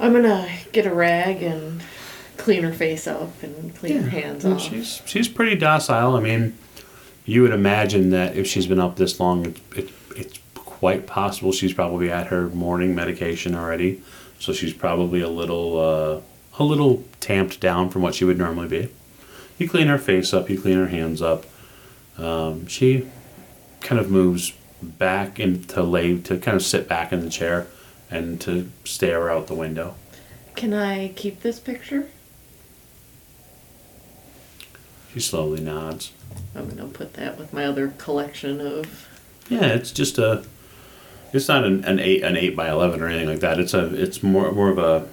[0.00, 1.82] I'm gonna get a rag and
[2.36, 4.60] clean her face up and clean her hands off.
[4.60, 6.16] She's she's pretty docile.
[6.16, 6.56] I mean,
[7.24, 11.52] you would imagine that if she's been up this long, it, it, it's quite possible
[11.52, 14.02] she's probably at her morning medication already.
[14.40, 16.20] So she's probably a little uh,
[16.58, 18.88] a little tamped down from what she would normally be.
[19.58, 20.50] You clean her face up.
[20.50, 21.46] You clean her hands up.
[22.18, 23.08] Um, she
[23.80, 24.52] kind of moves
[24.82, 27.66] back into lay to kind of sit back in the chair
[28.10, 29.94] and to stare out the window.
[30.54, 32.08] Can I keep this picture?
[35.12, 36.12] She slowly nods.
[36.54, 39.08] I'm gonna put that with my other collection of.
[39.48, 40.44] Yeah, it's just a.
[41.32, 43.58] It's not an, an eight an eight by eleven or anything like that.
[43.58, 45.08] It's a it's more more of a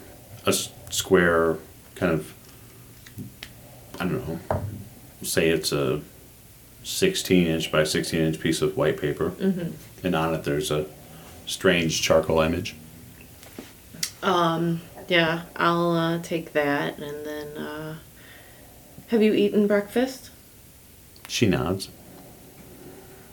[0.45, 1.57] a square
[1.95, 2.34] kind of.
[3.99, 4.39] I don't know.
[5.22, 6.01] Say it's a
[6.84, 9.73] sixteen inch by sixteen inch piece of white paper, Mhm.
[10.03, 10.86] and on it there's a
[11.45, 12.75] strange charcoal image.
[14.23, 14.82] Um.
[15.07, 17.57] Yeah, I'll uh, take that and then.
[17.57, 17.95] Uh,
[19.07, 20.30] have you eaten breakfast?
[21.27, 21.89] She nods.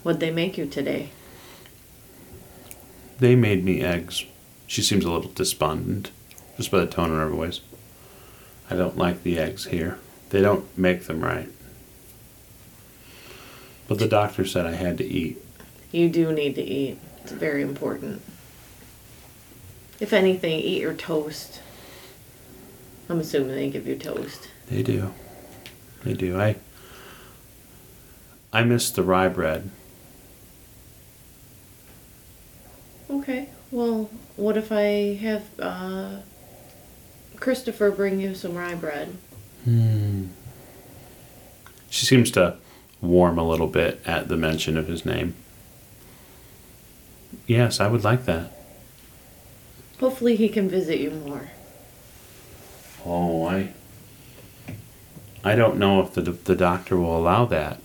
[0.02, 1.10] What'd they make you today?
[3.18, 4.24] They made me eggs.
[4.66, 6.10] She seems a little despondent,
[6.56, 7.60] just by the tone in her voice.
[8.70, 9.98] I don't like the eggs here.
[10.30, 11.48] They don't make them right.
[13.88, 15.42] But the doctor said I had to eat.
[15.92, 16.98] You do need to eat.
[17.22, 18.22] It's very important.
[20.00, 21.60] If anything, eat your toast.
[23.08, 24.48] I'm assuming they give you toast.
[24.68, 25.12] They do.
[26.04, 26.38] They do.
[26.38, 26.56] I
[28.52, 29.70] I miss the rye bread.
[33.10, 33.48] Okay.
[33.70, 36.16] Well, what if I have uh,
[37.36, 39.16] Christopher bring you some rye bread?
[39.64, 40.26] Hmm.
[41.90, 42.56] She seems to
[43.08, 45.34] warm a little bit at the mention of his name.
[47.46, 48.52] Yes, I would like that.
[50.00, 51.50] Hopefully, he can visit you more.
[53.04, 53.72] Oh, I.
[55.44, 57.80] I don't know if the the doctor will allow that.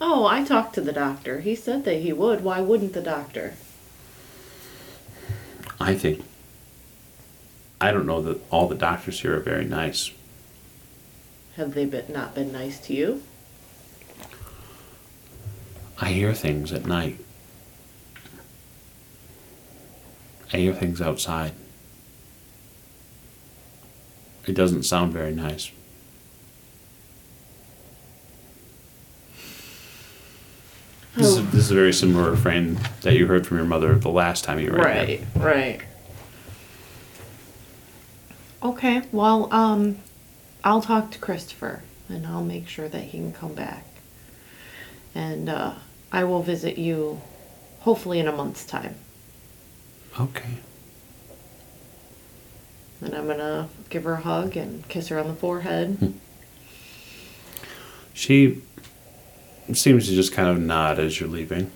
[0.00, 1.40] Oh, I talked to the doctor.
[1.40, 2.44] He said that he would.
[2.44, 3.54] Why wouldn't the doctor?
[5.80, 6.24] I think.
[7.80, 10.10] I don't know that all the doctors here are very nice.
[11.56, 13.22] Have they been, not been nice to you?
[16.00, 17.18] I hear things at night.
[20.52, 21.52] I hear things outside.
[24.46, 25.72] It doesn't sound very nice.
[31.16, 34.10] This, is, this is a very similar refrain that you heard from your mother the
[34.10, 35.26] last time you were in here.
[35.34, 35.80] Right, right.
[38.62, 39.96] Okay, well, um,
[40.62, 43.86] I'll talk to Christopher and I'll make sure that he can come back.
[45.14, 45.74] And uh,
[46.12, 47.20] I will visit you
[47.80, 48.94] hopefully in a month's time.
[50.18, 50.48] Okay.
[53.02, 56.14] And I'm gonna give her a hug and kiss her on the forehead.
[58.14, 58.62] She
[59.72, 61.70] seems to just kind of nod as you're leaving.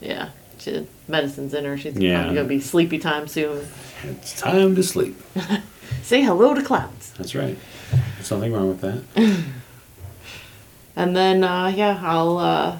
[0.00, 0.30] Yeah.
[0.58, 1.76] She, medicine's in her.
[1.76, 2.20] She's Yeah.
[2.22, 3.66] probably gonna be sleepy time soon.
[4.04, 5.20] It's time to sleep.
[6.02, 7.12] Say hello to clouds.
[7.18, 7.58] That's right.
[8.16, 9.44] There's nothing wrong with that.
[10.96, 12.78] And then, uh, yeah, I'll uh,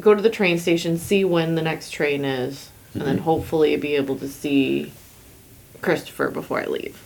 [0.00, 3.96] go to the train station, see when the next train is, and then hopefully be
[3.96, 4.92] able to see
[5.82, 7.02] Christopher before I leave.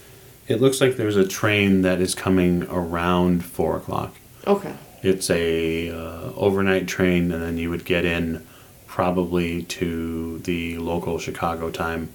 [0.48, 4.14] It looks like there's a train that is coming around four o'clock.
[4.46, 4.74] Okay.
[5.02, 8.46] It's a uh, overnight train, and then you would get in
[8.86, 12.10] probably to the local Chicago time.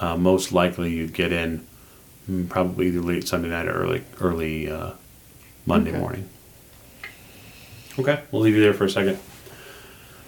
[0.00, 1.66] Uh, most likely, you'd get in
[2.30, 4.92] mm, probably either late Sunday night or early early uh,
[5.66, 5.98] Monday Okay.
[5.98, 6.28] morning.
[7.98, 9.18] Okay, we'll leave you there for a second.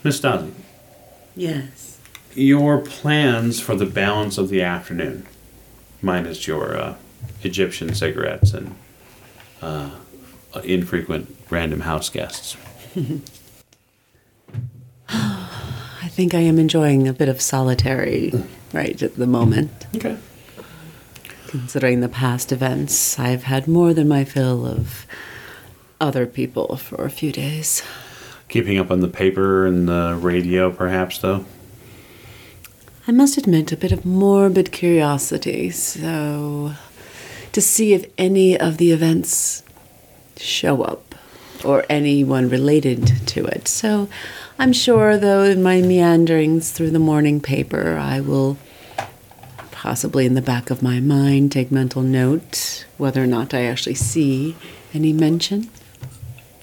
[0.07, 0.53] Miss Stasi,
[1.35, 1.99] Yes.
[2.33, 5.27] your plans for the balance of the afternoon,
[6.01, 6.95] minus your uh,
[7.43, 8.77] Egyptian cigarettes and
[9.61, 9.91] uh,
[10.63, 12.57] infrequent random house guests.
[15.09, 18.33] I think I am enjoying a bit of solitary
[18.73, 19.89] right at the moment.
[19.97, 20.17] Okay.
[21.49, 25.05] Considering the past events, I've had more than my fill of
[26.01, 27.83] other people for a few days.
[28.49, 31.45] Keeping up on the paper and the radio, perhaps, though.
[33.09, 36.73] I must admit a bit of morbid curiosity, so
[37.53, 39.63] to see if any of the events
[40.37, 41.15] show up
[41.65, 43.69] or anyone related to it.
[43.69, 44.09] So
[44.59, 48.59] I'm sure, though, in my meanderings through the morning paper, I will
[49.71, 53.95] possibly in the back of my mind take mental note whether or not I actually
[53.95, 54.57] see
[54.93, 55.71] any mention.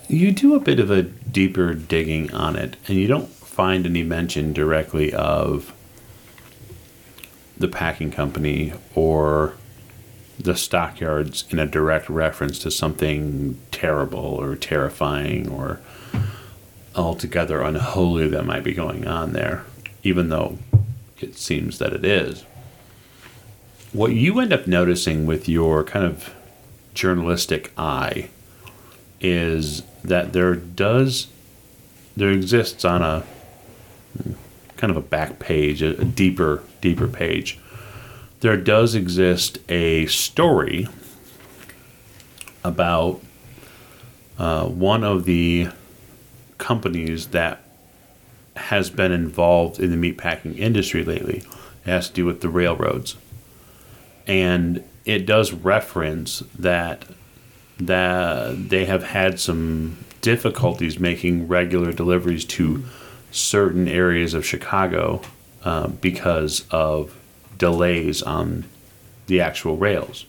[0.09, 1.03] You do a bit of a
[1.33, 5.73] deeper digging on it, and you don't find any mention directly of
[7.57, 9.55] the packing company or
[10.39, 15.79] the stockyards in a direct reference to something terrible or terrifying or
[16.95, 19.63] altogether unholy that might be going on there,
[20.03, 20.57] even though
[21.19, 22.43] it seems that it is.
[23.91, 26.33] What you end up noticing with your kind of
[26.93, 28.29] journalistic eye
[29.23, 31.27] is that there does
[32.15, 33.23] there exists on a
[34.77, 37.57] kind of a back page a, a deeper deeper page.
[38.41, 40.87] There does exist a story
[42.63, 43.21] about
[44.37, 45.69] uh, one of the
[46.57, 47.63] companies that
[48.55, 51.37] has been involved in the meatpacking industry lately.
[51.85, 53.15] It has to do with the railroads.
[54.27, 57.05] And it does reference that
[57.87, 62.83] that they have had some difficulties making regular deliveries to
[63.31, 65.21] certain areas of Chicago
[65.63, 67.17] uh, because of
[67.57, 68.65] delays on
[69.27, 70.25] the actual rails.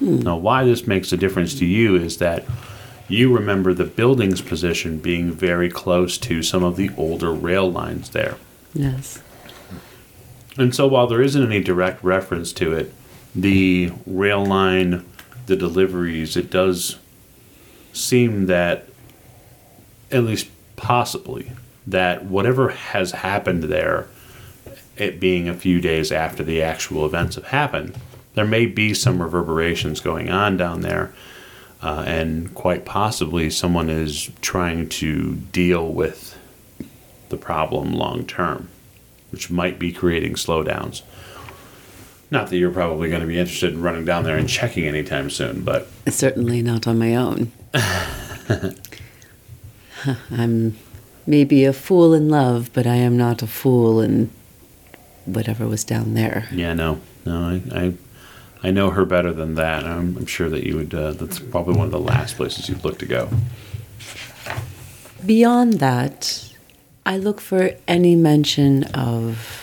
[0.00, 2.44] Now, why this makes a difference to you is that
[3.08, 8.10] you remember the building's position being very close to some of the older rail lines
[8.10, 8.36] there.
[8.74, 9.22] Yes.
[10.56, 12.92] And so while there isn't any direct reference to it,
[13.34, 15.04] the rail line,
[15.46, 16.98] the deliveries, it does
[17.92, 18.86] seem that,
[20.10, 21.52] at least possibly,
[21.86, 24.08] that whatever has happened there,
[24.96, 27.96] it being a few days after the actual events have happened,
[28.34, 31.12] there may be some reverberations going on down there.
[31.82, 36.38] Uh, and quite possibly someone is trying to deal with
[37.28, 38.68] the problem long term,
[39.32, 41.02] which might be creating slowdowns.
[42.32, 45.28] Not that you're probably going to be interested in running down there and checking anytime
[45.28, 47.52] soon, but Certainly not on my own.
[50.30, 50.78] I'm
[51.26, 54.30] maybe a fool in love, but I am not a fool in
[55.26, 56.48] whatever was down there.
[56.50, 57.94] yeah, no, no, I, I,
[58.62, 59.84] I know her better than that.
[59.84, 60.94] I'm, I'm sure that you would.
[60.94, 63.28] Uh, that's probably one of the last places you'd look to go.
[65.26, 66.50] Beyond that,
[67.04, 69.61] I look for any mention of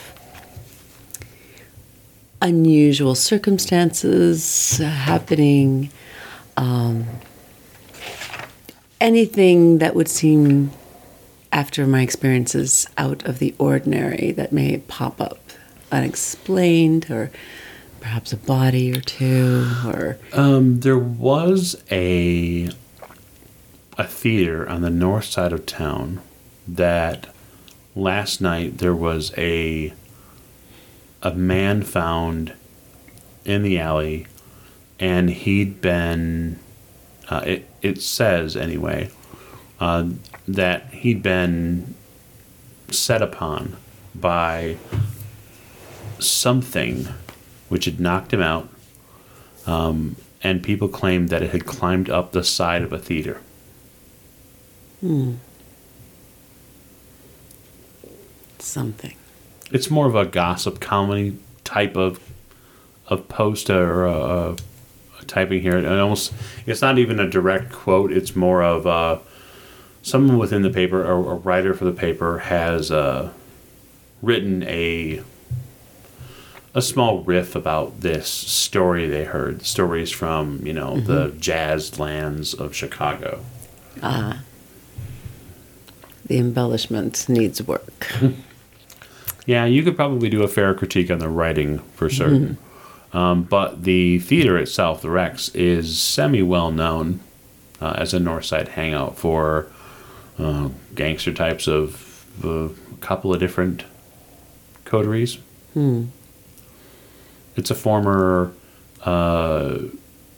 [2.41, 5.89] unusual circumstances happening,
[6.57, 7.05] um,
[9.01, 10.71] anything that would seem,
[11.51, 15.39] after my experiences, out of the ordinary that may pop up
[15.91, 17.31] unexplained, or
[17.99, 22.69] perhaps a body or two, or Um, there was a
[23.97, 26.21] a theater on the north side of town
[26.65, 27.27] that
[27.95, 29.91] last night there was a
[31.21, 32.53] a man found
[33.45, 34.27] in the alley
[34.99, 36.59] and he'd been
[37.29, 39.09] uh, it, it says anyway
[39.79, 40.07] uh,
[40.47, 41.95] that he'd been
[42.89, 43.77] set upon
[44.15, 44.77] by
[46.19, 47.07] something
[47.69, 48.67] which had knocked him out
[50.41, 53.41] and people claimed that it had climbed up the side of a theater.
[58.59, 59.15] Something.
[59.71, 62.19] It's more of a gossip comedy type of
[63.07, 64.55] of post or
[65.29, 65.77] typing here.
[65.77, 66.33] It almost
[66.65, 68.11] it's not even a direct quote.
[68.11, 69.19] It's more of uh,
[70.01, 73.31] someone within the paper or a writer for the paper has uh,
[74.21, 75.23] written a
[76.75, 79.65] a small riff about this story they heard.
[79.65, 83.45] Stories from you know the jazz lands of Chicago.
[84.03, 84.41] Ah.
[86.25, 88.11] The embellishment needs work.
[89.45, 92.57] Yeah, you could probably do a fair critique on the writing for certain.
[93.13, 97.21] Um, but the theater itself, the Rex, is semi well known
[97.81, 99.67] uh, as a North Side hangout for
[100.37, 102.69] uh, gangster types of uh, a
[103.01, 103.83] couple of different
[104.85, 105.39] coteries.
[107.55, 108.53] It's a former
[109.03, 109.79] uh,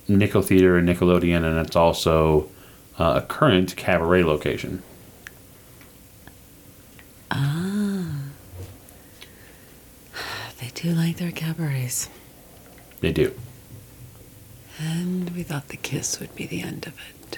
[0.07, 2.49] Nickel Theater and Nickelodeon, and it's also
[2.97, 4.81] uh, a current cabaret location.
[7.31, 7.37] They
[10.81, 12.09] do like their cabarets.
[13.01, 13.35] They do.
[14.79, 17.37] And we thought the kiss would be the end of it.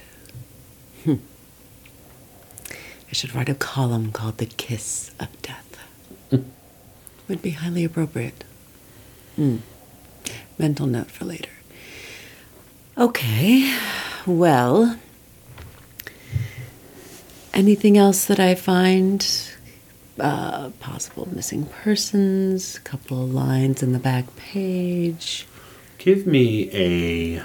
[1.04, 1.16] Hmm.
[2.72, 5.78] I should write a column called The Kiss of Death.
[7.28, 8.46] would be highly appropriate.
[9.36, 9.58] Hmm.
[10.58, 11.50] Mental note for later.
[12.98, 13.78] Okay,
[14.26, 14.98] well,
[17.54, 19.53] anything else that I find?
[20.20, 25.48] Uh, possible missing persons, a couple of lines in the back page.
[25.98, 27.42] Give me a.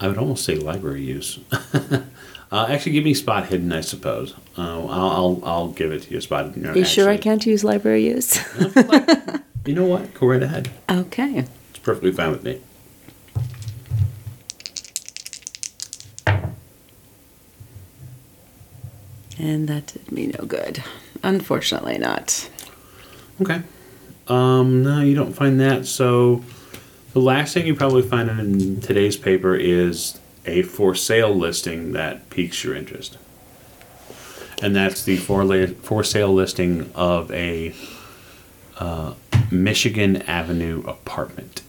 [0.00, 1.38] I would almost say library use.
[1.52, 3.72] uh, actually, give me spot hidden.
[3.72, 4.34] I suppose.
[4.58, 6.20] Uh, I'll, I'll I'll give it to you.
[6.20, 6.66] Spot hidden.
[6.66, 8.38] Are you sure I can't use library use?
[9.66, 10.14] You know what?
[10.14, 10.70] Go right ahead.
[10.88, 11.44] okay.
[11.70, 12.60] It's perfectly fine with me.
[19.38, 20.82] And that did me no good.
[21.22, 22.48] Unfortunately, not.
[23.40, 23.62] Okay.
[24.28, 25.86] Um, no, you don't find that.
[25.86, 26.42] So,
[27.12, 32.28] the last thing you probably find in today's paper is a for sale listing that
[32.30, 33.18] piques your interest,
[34.62, 37.72] and that's the for la- for sale listing of a
[38.78, 39.14] uh,
[39.50, 41.62] Michigan Avenue apartment.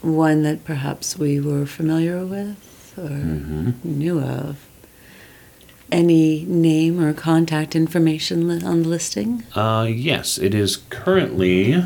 [0.00, 3.70] One that perhaps we were familiar with or Mm-hmm.
[3.98, 4.64] knew of.
[5.90, 9.44] Any name or contact information on the listing?
[9.54, 11.84] Uh, yes, it is currently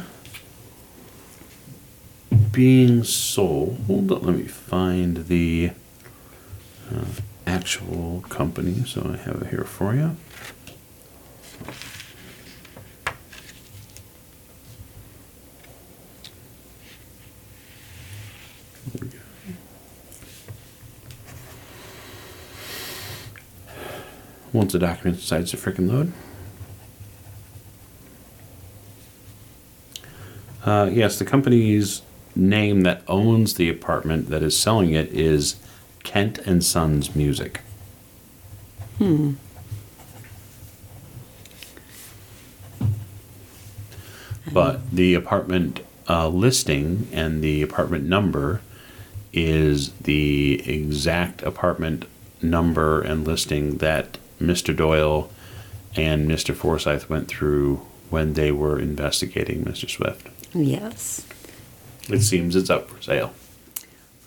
[2.50, 3.88] being sold.
[3.88, 5.70] Let me find the
[6.92, 7.04] uh,
[7.46, 8.84] actual company.
[8.84, 10.16] So I have it here for you.
[24.52, 26.12] Once the document decides to frickin' load.
[30.64, 32.02] Uh, yes, the company's
[32.34, 35.56] name that owns the apartment that is selling it is
[36.02, 37.60] Kent and Sons Music.
[38.98, 39.32] Hmm.
[44.52, 48.60] But the apartment uh, listing and the apartment number
[49.32, 52.04] is the exact apartment
[52.42, 54.76] number and listing that Mr.
[54.76, 55.30] Doyle
[55.96, 56.54] and Mr.
[56.54, 57.76] Forsyth went through
[58.10, 59.88] when they were investigating Mr.
[59.88, 60.28] Swift.
[60.54, 61.26] Yes.
[62.08, 63.32] It seems it's up for sale.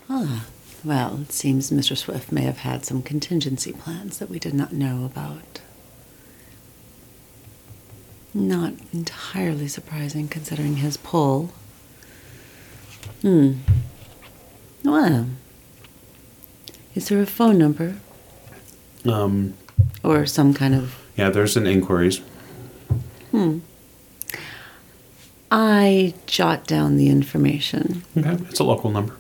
[0.08, 1.98] Well, it seems Mr.
[1.98, 5.62] Swift may have had some contingency plans that we did not know about.
[8.34, 11.52] Not entirely surprising considering his pull.
[13.22, 13.54] Hmm.
[14.84, 15.28] Well,
[16.94, 17.96] is there a phone number
[19.06, 19.56] Um,
[20.04, 20.96] or some kind of.
[21.16, 22.22] yeah, there's an inquiries.
[23.32, 23.60] Hmm.
[25.52, 28.04] I jot down the information.
[28.18, 29.16] Okay, it's a local number.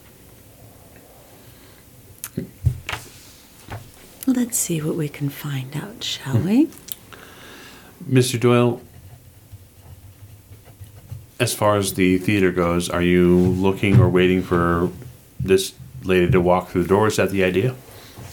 [4.27, 6.67] Let's see what we can find out, shall we?
[8.09, 8.39] Mr.
[8.39, 8.81] Doyle,
[11.39, 14.89] as far as the theater goes, are you looking or waiting for
[15.39, 15.73] this
[16.03, 17.07] lady to walk through the door?
[17.07, 17.75] Is that the idea?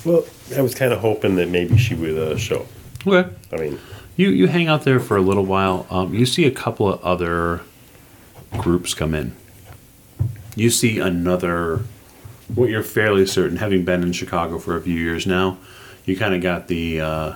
[0.04, 0.24] Well,
[0.56, 2.66] I was kind of hoping that maybe she would uh, show.
[3.06, 3.30] Okay.
[3.52, 3.78] I mean,
[4.16, 5.86] You you hang out there for a little while.
[5.90, 7.60] Um, you see a couple of other
[8.58, 9.34] groups come in.
[10.54, 11.80] You see another.
[12.54, 15.56] What you're fairly certain, having been in Chicago for a few years now,
[16.04, 17.34] you kind of got the uh,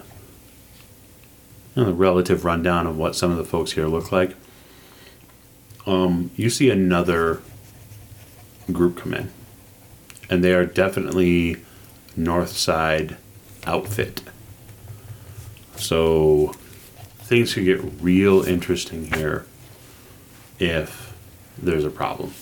[1.74, 4.34] you know, the relative rundown of what some of the folks here look like.
[5.86, 7.40] Um, you see another
[8.70, 9.30] group come in,
[10.28, 11.56] and they are definitely
[12.16, 13.16] north side
[13.66, 14.22] outfit.
[15.76, 16.54] So
[17.18, 19.46] things could get real interesting here
[20.58, 21.14] if
[21.58, 22.32] there's a problem.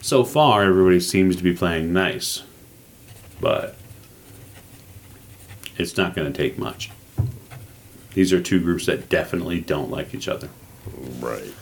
[0.00, 2.42] So far, everybody seems to be playing nice,
[3.40, 3.76] but
[5.78, 6.90] it's not going to take much.
[8.14, 10.48] These are two groups that definitely don't like each other.
[11.20, 11.54] Right.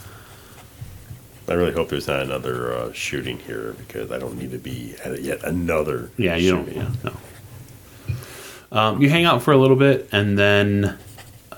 [1.50, 4.94] I really hope there's not another uh, shooting here because I don't need to be
[5.04, 6.10] at yet another.
[6.16, 6.72] Yeah, you don't.
[6.72, 7.12] Yeah, no.
[8.70, 10.96] Um, you hang out for a little bit, and then
[11.50, 11.56] uh,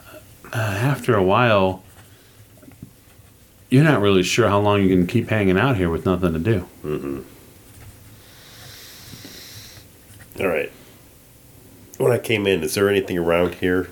[0.55, 1.83] after a while,
[3.69, 6.39] you're not really sure how long you can keep hanging out here with nothing to
[6.39, 6.67] do.
[10.41, 10.73] All right.
[11.99, 13.91] When I came in, is there anything around here?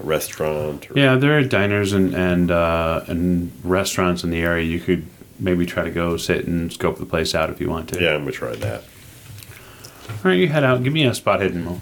[0.00, 0.90] A restaurant?
[0.90, 4.64] Or, Yeah, there are diners and and uh, and restaurants in the area.
[4.64, 5.06] You could
[5.38, 8.02] maybe try to go sit and scope the place out if you want to.
[8.02, 8.82] Yeah, I'm gonna try that.
[10.08, 10.82] All right, you head out.
[10.82, 11.80] Give me a spot hidden roll.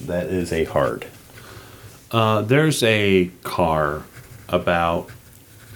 [0.00, 1.06] That is a hard.
[2.10, 4.02] Uh, there's a car
[4.48, 5.10] about.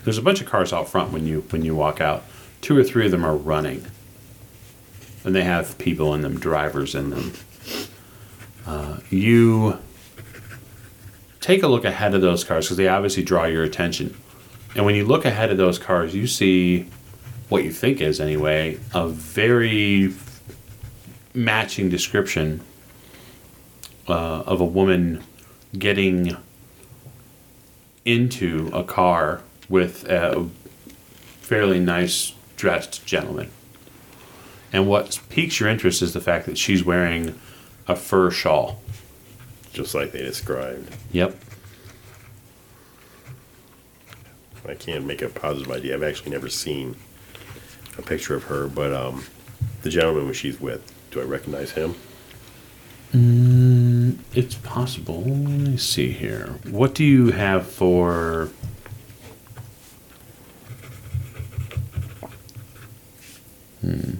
[0.04, 2.24] There's a bunch of cars out front when you when you walk out.
[2.60, 3.86] Two or three of them are running,
[5.24, 7.32] and they have people in them, drivers in them.
[8.66, 9.78] Uh, you
[11.40, 14.16] take a look ahead of those cars because they obviously draw your attention.
[14.74, 16.86] And when you look ahead of those cars, you see
[17.48, 20.14] what you think is anyway a very
[21.34, 22.60] matching description
[24.08, 25.22] uh, of a woman
[25.76, 26.36] getting
[28.04, 30.48] into a car with a
[31.40, 33.50] fairly nice dressed gentleman.
[34.72, 37.38] And what piques your interest is the fact that she's wearing
[37.88, 38.80] a fur shawl.
[39.72, 40.94] Just like they described.
[41.12, 41.36] Yep.
[44.68, 45.94] I can't make a positive idea.
[45.94, 46.96] I've actually never seen
[47.98, 49.24] a picture of her, but um,
[49.82, 51.96] the gentleman she's with, do I recognize him?
[54.32, 55.22] It's possible.
[55.22, 56.58] Let me see here.
[56.70, 58.50] What do you have for.
[63.80, 64.14] Hmm.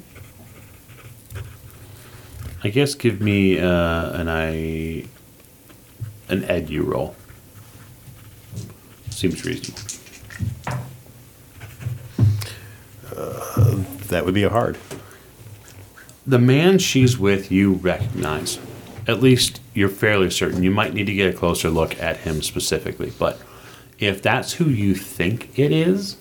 [2.63, 5.07] I guess give me uh, an I
[6.29, 7.17] an edu roll.
[9.11, 9.91] Seems reasonable.
[14.11, 14.77] That would be a hard.
[16.27, 18.59] The man she's with, you recognize.
[19.07, 20.63] At least you're fairly certain.
[20.63, 23.41] You might need to get a closer look at him specifically, but
[23.99, 26.17] if that's who you think it is,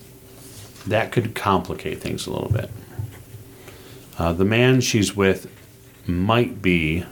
[0.86, 2.70] that could complicate things a little bit.
[4.18, 5.52] Uh, the man she's with
[6.08, 7.06] might be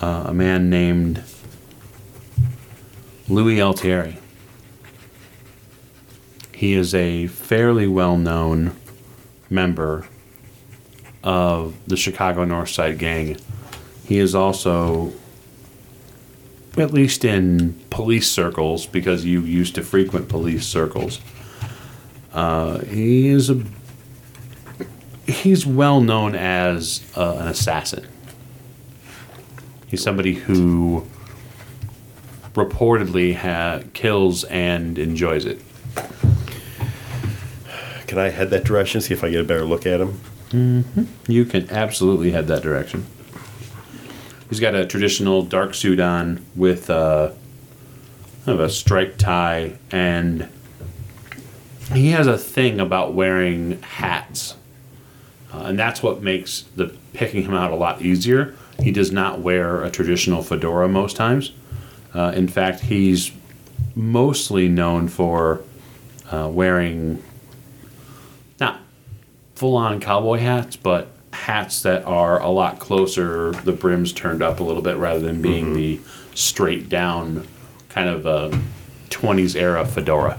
[0.00, 1.22] uh, a man named
[3.28, 4.16] Louis Alterie.
[6.52, 8.76] He is a fairly well known
[9.50, 10.06] member
[11.22, 13.36] of the Chicago North Side Gang.
[14.04, 15.12] He is also,
[16.76, 21.20] at least in police circles, because you used to frequent police circles,
[22.34, 23.64] uh, he is a
[25.26, 28.06] he's well known as uh, an assassin.
[29.86, 31.06] He's somebody who
[32.54, 35.60] reportedly ha- kills and enjoys it.
[38.06, 40.20] Can I head that direction, see if I get a better look at him?
[41.26, 43.06] You can absolutely head that direction.
[44.48, 47.32] He's got a traditional dark suit on with uh,
[48.44, 50.48] kind of a striped tie, and
[51.92, 54.54] he has a thing about wearing hats,
[55.54, 58.54] uh, and that's what makes the picking him out a lot easier.
[58.80, 61.52] He does not wear a traditional fedora most times.
[62.12, 63.30] Uh, in fact, he's
[63.94, 65.62] mostly known for
[66.30, 67.22] uh, wearing
[68.58, 68.80] not
[69.54, 74.60] full on cowboy hats, but hats that are a lot closer, the brims turned up
[74.60, 76.00] a little bit rather than being the
[76.34, 77.46] straight down
[77.88, 78.50] kind of a
[79.10, 80.38] 20s era fedora.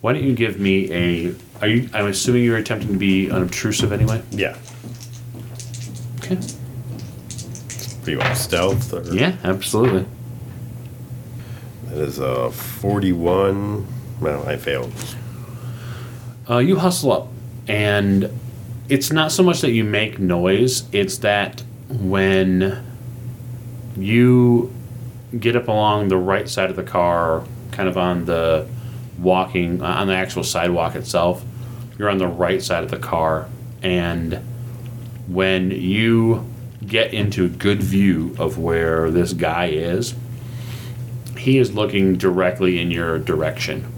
[0.00, 1.34] Why don't you give me a.
[1.64, 1.88] Are you?
[1.94, 4.20] I'm assuming you're attempting to be unobtrusive anyway.
[4.30, 4.58] Yeah.
[6.18, 6.36] Okay.
[8.02, 8.92] Pretty well stealth.
[8.92, 10.04] Or, Yeah, absolutely.
[11.86, 13.86] That is a 41.
[14.20, 14.92] Well, I failed.
[16.50, 17.28] Uh, you hustle up,
[17.66, 18.28] and
[18.90, 22.84] it's not so much that you make noise, it's that when
[23.96, 24.70] you
[25.40, 27.42] get up along the right side of the car,
[27.72, 28.68] kind of on the
[29.18, 31.42] walking, on the actual sidewalk itself,
[31.98, 33.48] you're on the right side of the car,
[33.82, 34.40] and
[35.26, 36.50] when you
[36.86, 40.14] get into good view of where this guy is,
[41.38, 43.90] he is looking directly in your direction.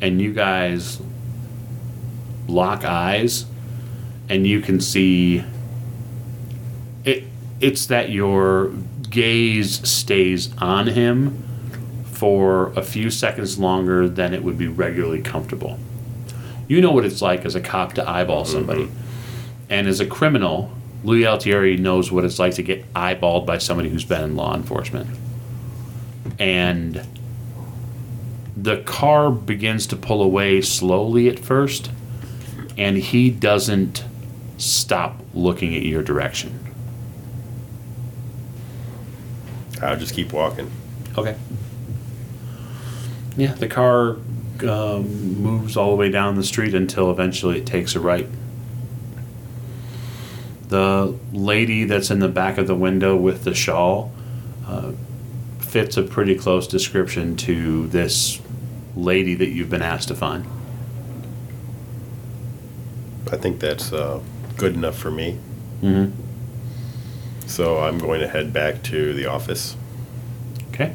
[0.00, 1.00] And you guys
[2.46, 3.46] lock eyes
[4.28, 5.42] and you can see
[7.04, 7.24] it
[7.60, 8.72] it's that your
[9.08, 11.42] gaze stays on him
[12.04, 15.78] for a few seconds longer than it would be regularly comfortable.
[16.66, 18.52] You know what it's like as a cop to eyeball mm-hmm.
[18.52, 18.90] somebody.
[19.68, 20.70] And as a criminal,
[21.02, 24.54] Louis Alterie knows what it's like to get eyeballed by somebody who's been in law
[24.54, 25.08] enforcement.
[26.38, 27.06] And
[28.56, 31.90] the car begins to pull away slowly at first,
[32.78, 34.04] and he doesn't
[34.56, 36.58] stop looking at your direction.
[39.82, 40.70] I'll just keep walking.
[41.18, 41.36] Okay.
[43.36, 44.16] Yeah, the car
[44.62, 48.28] um, moves all the way down the street until eventually it takes a right.
[50.68, 54.12] The lady that's in the back of the window with the shawl
[54.66, 54.92] uh,
[55.58, 58.40] fits a pretty close description to this
[58.96, 60.46] lady that you've been asked to find.
[63.32, 64.20] I think that's uh,
[64.56, 65.38] good enough for me.
[65.82, 66.20] Mm-hmm.
[67.46, 69.76] So I'm going to head back to the office
[70.68, 70.94] Okay.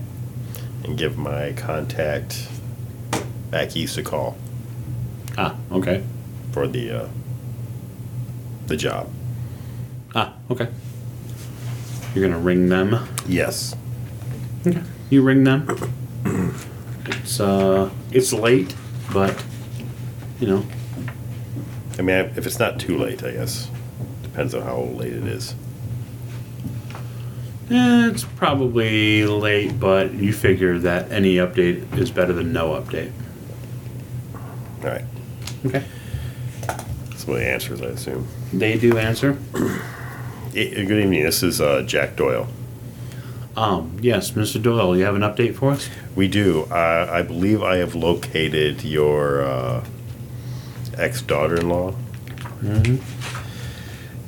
[0.83, 2.47] and give my contact
[3.51, 4.37] back east a call
[5.37, 6.03] Ah, okay.
[6.51, 7.07] for the uh,
[8.67, 9.09] the job.
[10.15, 10.67] Ah, okay.
[12.13, 13.07] You're gonna ring them.
[13.27, 13.75] Yes.
[14.67, 14.81] Okay.
[15.09, 15.67] You ring them.
[17.05, 18.75] It's uh, it's late,
[19.13, 19.43] but
[20.39, 20.65] you know,
[21.97, 23.69] I mean, if it's not too late, I guess.
[24.23, 25.55] Depends on how late it is.
[27.71, 29.79] eh, it's probably late.
[29.79, 33.11] But you figure that any update is better than no update.
[34.81, 35.05] All right.
[35.65, 35.83] Okay.
[36.65, 38.27] That's what the answer is, I assume.
[38.53, 39.37] They do answer.
[40.53, 41.23] Good evening.
[41.23, 42.47] This is uh, Jack Doyle.
[43.57, 44.61] Um, yes, Mr.
[44.61, 45.89] Doyle, you have an update for us?
[46.15, 46.63] We do.
[46.71, 49.85] Uh, I believe I have located your uh,
[50.97, 51.93] ex daughter in law.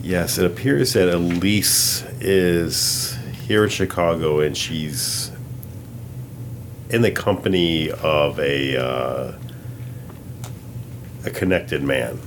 [0.02, 5.32] Yes, it appears that Elise is here in Chicago and she's
[6.90, 9.34] in the company of a uh,
[11.26, 12.20] a connected man.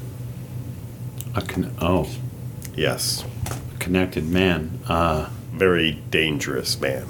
[1.35, 2.09] A con- oh,
[2.77, 3.25] Yes,
[3.75, 4.81] a connected man.
[4.89, 7.07] Uh, very dangerous man.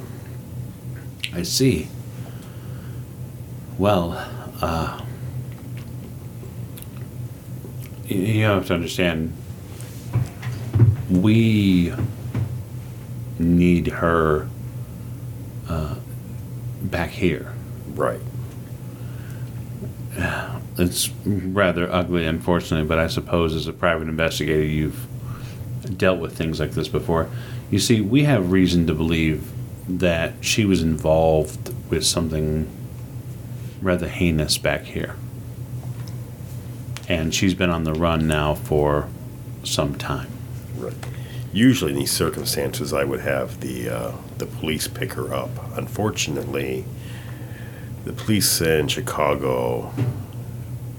[1.32, 1.88] I see.
[3.78, 4.12] Well,
[4.60, 5.00] uh,
[8.10, 9.32] y- you have to understand,
[11.10, 11.94] we
[13.38, 14.48] need her
[15.68, 15.94] uh,
[16.82, 17.54] back here.
[17.94, 18.20] Right.
[20.76, 25.06] It's rather ugly, unfortunately, but I suppose as a private investigator, you've
[25.96, 27.28] dealt with things like this before.
[27.70, 29.50] You see, we have reason to believe
[29.88, 32.68] that she was involved with something
[33.82, 35.14] rather heinous back here.
[37.08, 39.08] And she's been on the run now for
[39.62, 40.30] some time.
[40.76, 40.94] Right.
[41.52, 45.50] Usually, in these circumstances, I would have the uh, the police pick her up.
[45.76, 46.84] Unfortunately,
[48.04, 49.92] the police in Chicago.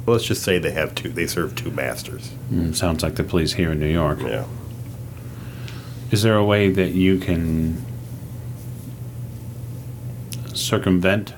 [0.08, 1.10] Let's just say they have two.
[1.10, 2.32] They serve two masters.
[2.52, 4.20] Mm, sounds like the police here in New York.
[4.22, 4.46] Yeah.
[6.12, 7.84] Is there a way that you can
[10.54, 11.34] circumvent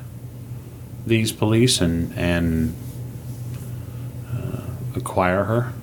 [1.06, 2.76] these police and and
[4.30, 4.62] uh,
[4.96, 5.74] acquire her?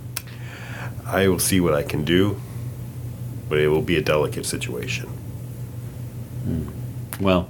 [1.06, 2.40] I will see what I can do,
[3.48, 5.08] but it will be a delicate situation.
[7.20, 7.48] Well,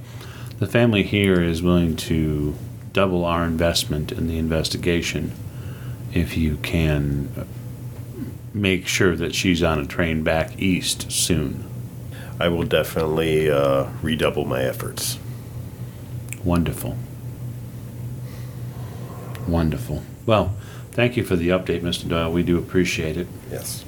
[0.58, 2.54] the family here is willing to
[2.94, 5.32] double our investment in the investigation
[6.14, 7.46] if you can
[8.54, 11.64] make sure that she's on a train back east soon.
[12.38, 15.18] I will definitely uh, redouble my efforts.
[16.44, 16.96] Wonderful.
[19.48, 20.02] Wonderful.
[20.24, 20.54] Well,
[20.92, 22.08] thank you for the update, Mr.
[22.08, 22.30] Doyle.
[22.30, 23.26] We do appreciate it.
[23.50, 23.84] Yes.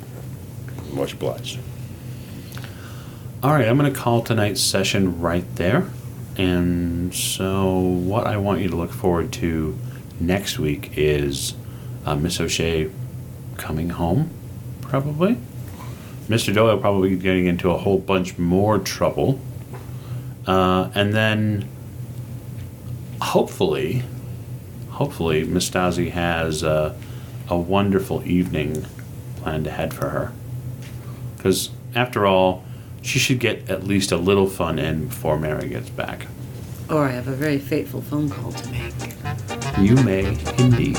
[0.92, 1.60] Much obliged.
[3.42, 5.88] All right, I'm going to call tonight's session right there.
[6.38, 9.76] And so, what I want you to look forward to
[10.20, 11.54] next week is
[12.04, 12.90] uh, Miss O'Shea
[13.56, 14.30] coming home,
[14.82, 15.38] probably.
[16.28, 16.52] Mr.
[16.52, 19.40] Doyle probably getting into a whole bunch more trouble.
[20.46, 21.66] Uh, and then,
[23.22, 24.02] hopefully,
[24.90, 26.94] hopefully, Miss Stasi has uh,
[27.48, 28.84] a wonderful evening
[29.36, 30.32] planned ahead for her.
[31.36, 32.65] Because, after all,
[33.02, 36.26] she should get at least a little fun in before Mary gets back.
[36.88, 38.94] Or I have a very fateful phone call to make.
[39.78, 40.26] You may
[40.58, 40.98] indeed.